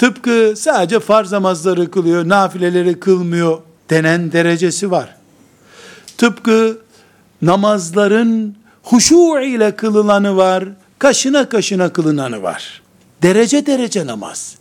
Tıpkı 0.00 0.54
sadece 0.56 1.00
farz 1.00 1.32
namazları 1.32 1.90
kılıyor, 1.90 2.28
nafileleri 2.28 3.00
kılmıyor 3.00 3.58
denen 3.90 4.32
derecesi 4.32 4.90
var. 4.90 5.16
Tıpkı 6.18 6.78
namazların 7.42 8.56
huşu 8.82 9.40
ile 9.40 9.76
kılılanı 9.76 10.36
var, 10.36 10.64
kaşına 10.98 11.48
kaşına 11.48 11.92
kılınanı 11.92 12.42
var. 12.42 12.82
Derece 13.22 13.66
derece 13.66 14.06
namaz. 14.06 14.56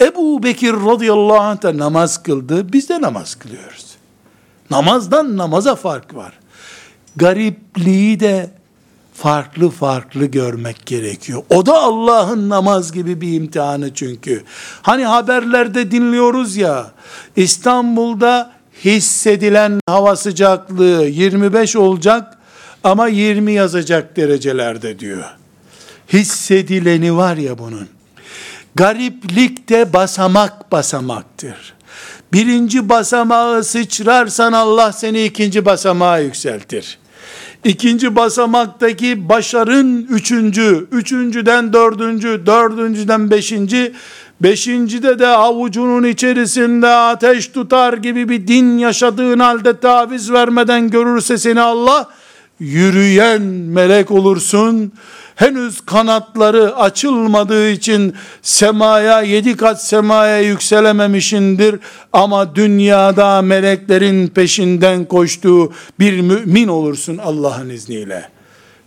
Ebu 0.00 0.42
Bekir 0.42 0.72
radıyallahu 0.72 1.40
anh 1.40 1.62
da 1.62 1.78
namaz 1.78 2.22
kıldı, 2.22 2.72
biz 2.72 2.88
de 2.88 3.00
namaz 3.00 3.34
kılıyoruz. 3.34 3.86
Namazdan 4.70 5.36
namaza 5.36 5.74
fark 5.74 6.14
var. 6.14 6.32
Garipliği 7.16 8.20
de 8.20 8.50
farklı 9.22 9.70
farklı 9.70 10.24
görmek 10.24 10.86
gerekiyor. 10.86 11.42
O 11.50 11.66
da 11.66 11.78
Allah'ın 11.78 12.48
namaz 12.48 12.92
gibi 12.92 13.20
bir 13.20 13.32
imtihanı 13.32 13.94
çünkü. 13.94 14.42
Hani 14.82 15.04
haberlerde 15.04 15.90
dinliyoruz 15.90 16.56
ya, 16.56 16.90
İstanbul'da 17.36 18.52
hissedilen 18.84 19.80
hava 19.88 20.16
sıcaklığı 20.16 21.06
25 21.06 21.76
olacak 21.76 22.38
ama 22.84 23.08
20 23.08 23.52
yazacak 23.52 24.16
derecelerde 24.16 24.98
diyor. 24.98 25.24
Hissedileni 26.12 27.16
var 27.16 27.36
ya 27.36 27.58
bunun. 27.58 27.88
Gariplik 28.74 29.68
de 29.68 29.92
basamak 29.92 30.72
basamaktır. 30.72 31.74
Birinci 32.32 32.88
basamağı 32.88 33.64
sıçrarsan 33.64 34.52
Allah 34.52 34.92
seni 34.92 35.24
ikinci 35.24 35.64
basamağa 35.64 36.18
yükseltir. 36.18 36.98
İkinci 37.64 38.16
basamaktaki 38.16 39.28
başarın 39.28 40.06
üçüncü, 40.10 40.86
üçüncüden 40.92 41.72
dördüncü, 41.72 42.42
dördüncüden 42.46 43.30
beşinci, 43.30 43.92
beşincide 44.40 45.18
de 45.18 45.26
avucunun 45.26 46.04
içerisinde 46.04 46.88
ateş 46.88 47.48
tutar 47.48 47.92
gibi 47.92 48.28
bir 48.28 48.46
din 48.46 48.78
yaşadığın 48.78 49.38
halde 49.38 49.80
taviz 49.80 50.32
vermeden 50.32 50.90
görürse 50.90 51.38
seni 51.38 51.60
Allah, 51.60 52.08
yürüyen 52.62 53.42
melek 53.42 54.10
olursun, 54.10 54.92
henüz 55.36 55.80
kanatları 55.80 56.76
açılmadığı 56.76 57.70
için 57.70 58.14
semaya 58.42 59.22
yedi 59.22 59.56
kat 59.56 59.84
semaya 59.84 60.40
yükselememişindir 60.40 61.80
ama 62.12 62.54
dünyada 62.54 63.42
meleklerin 63.42 64.28
peşinden 64.28 65.04
koştuğu 65.04 65.72
bir 65.98 66.20
mümin 66.20 66.68
olursun 66.68 67.18
Allah'ın 67.18 67.68
izniyle. 67.68 68.28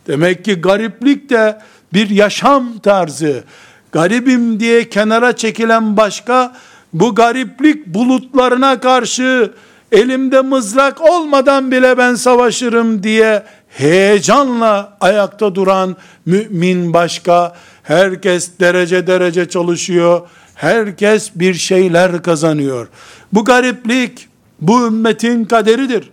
Demek 0.08 0.46
ki 0.46 0.54
gariplik 0.54 1.30
de 1.30 1.60
bir 1.94 2.10
yaşam 2.10 2.80
tarzı. 2.80 3.44
Garibim 3.92 4.60
diye 4.60 4.90
kenara 4.90 5.36
çekilen 5.36 5.98
başka, 5.98 6.56
bu 6.94 7.16
gariplik 7.16 7.86
bulutlarına 7.88 8.80
karşı 8.80 9.52
elimde 9.92 10.42
mızrak 10.42 11.02
olmadan 11.02 11.72
bile 11.72 11.98
ben 11.98 12.16
savaşırım 12.16 13.04
diye 13.04 13.44
heyecanla 13.78 14.98
ayakta 15.02 15.56
duran 15.56 15.96
mümin 16.26 16.94
başka, 16.94 17.56
herkes 17.84 18.60
derece 18.60 19.08
derece 19.08 19.50
çalışıyor, 19.50 20.22
herkes 20.56 21.32
bir 21.36 21.54
şeyler 21.54 22.24
kazanıyor. 22.24 22.88
Bu 23.34 23.46
gariplik, 23.46 24.28
bu 24.62 24.88
ümmetin 24.88 25.46
kaderidir, 25.46 26.12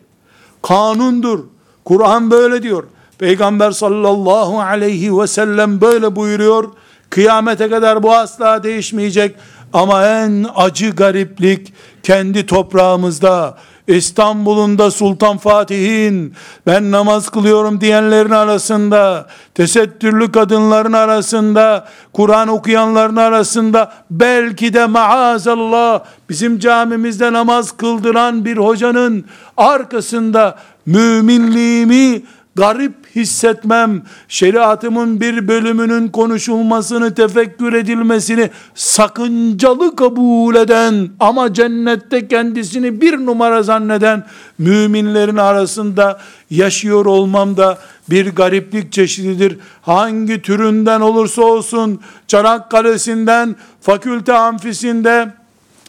kanundur. 0.63 1.45
Kur'an 1.85 2.31
böyle 2.31 2.63
diyor. 2.63 2.85
Peygamber 3.19 3.71
sallallahu 3.71 4.61
aleyhi 4.61 5.19
ve 5.19 5.27
sellem 5.27 5.81
böyle 5.81 6.17
buyuruyor. 6.17 6.65
Kıyamete 7.11 7.71
kadar 7.71 8.03
bu 8.03 8.15
asla 8.15 8.63
değişmeyecek. 8.63 9.37
Ama 9.73 10.07
en 10.07 10.47
acı 10.55 10.91
gariplik 10.91 11.73
kendi 12.03 12.47
toprağımızda, 12.47 13.59
İstanbul'un 13.89 14.79
da 14.79 14.91
Sultan 14.91 15.39
Fatih'in 15.39 16.35
ben 16.67 16.91
namaz 16.91 17.29
kılıyorum 17.29 17.81
diyenlerin 17.81 18.31
arasında, 18.31 19.27
tesettürlü 19.55 20.33
kadınların 20.33 20.93
arasında, 20.93 21.89
Kur'an 22.13 22.49
okuyanların 22.49 23.17
arasında, 23.17 23.93
belki 24.11 24.75
de 24.75 24.87
maazallah 24.87 26.05
bizim 26.29 26.59
camimizde 26.59 27.33
namaz 27.33 27.77
kıldıran 27.77 28.45
bir 28.45 28.57
hocanın 28.57 29.25
arkasında 29.57 30.59
müminliğimi 30.87 32.23
garip 32.55 32.95
hissetmem, 33.17 34.03
şeriatımın 34.29 35.21
bir 35.21 35.49
bölümünün 35.49 36.09
konuşulmasını, 36.09 37.15
tefekkür 37.15 37.73
edilmesini 37.73 38.51
sakıncalı 38.75 39.97
kabul 39.97 40.55
eden 40.55 41.09
ama 41.21 41.55
cennette 41.55 42.29
kendisini 42.29 43.01
bir 43.01 43.19
numara 43.19 43.63
zanneden 43.63 44.27
müminlerin 44.59 45.37
arasında 45.37 46.21
yaşıyor 46.51 47.07
olmam 47.07 47.57
da 47.57 47.79
bir 48.11 48.35
gariplik 48.35 48.93
çeşididir. 48.93 49.59
Hangi 49.83 50.43
türünden 50.43 51.01
olursa 51.01 51.43
olsun, 51.43 52.01
Çanakkale'sinden, 52.27 53.57
fakülte 53.81 54.33
amfisinde, 54.33 55.33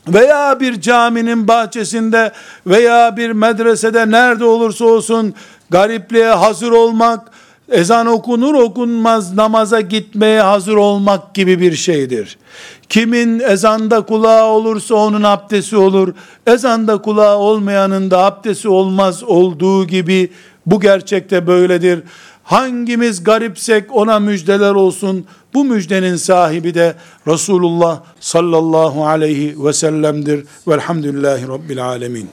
veya 0.07 0.59
bir 0.59 0.81
caminin 0.81 1.47
bahçesinde 1.47 2.31
veya 2.67 3.17
bir 3.17 3.31
medresede 3.31 4.11
nerede 4.11 4.45
olursa 4.45 4.85
olsun 4.85 5.33
garipliğe 5.73 6.27
hazır 6.27 6.71
olmak, 6.71 7.31
ezan 7.69 8.07
okunur 8.07 8.53
okunmaz 8.53 9.33
namaza 9.33 9.81
gitmeye 9.81 10.41
hazır 10.41 10.75
olmak 10.75 11.33
gibi 11.33 11.59
bir 11.59 11.75
şeydir. 11.75 12.37
Kimin 12.89 13.39
ezanda 13.39 14.01
kulağı 14.01 14.45
olursa 14.45 14.95
onun 14.95 15.23
abdesti 15.23 15.77
olur. 15.77 16.13
Ezanda 16.47 17.01
kulağı 17.01 17.37
olmayanın 17.37 18.11
da 18.11 18.25
abdesti 18.25 18.69
olmaz 18.69 19.23
olduğu 19.23 19.87
gibi 19.87 20.31
bu 20.65 20.79
gerçekte 20.79 21.47
böyledir. 21.47 22.03
Hangimiz 22.43 23.23
garipsek 23.23 23.95
ona 23.95 24.19
müjdeler 24.19 24.71
olsun. 24.71 25.25
Bu 25.53 25.65
müjdenin 25.65 26.15
sahibi 26.15 26.73
de 26.73 26.95
Resulullah 27.27 27.99
sallallahu 28.19 29.05
aleyhi 29.05 29.65
ve 29.65 29.73
sellem'dir. 29.73 30.45
Velhamdülillahi 30.67 31.47
Rabbil 31.47 31.85
alemin. 31.85 32.29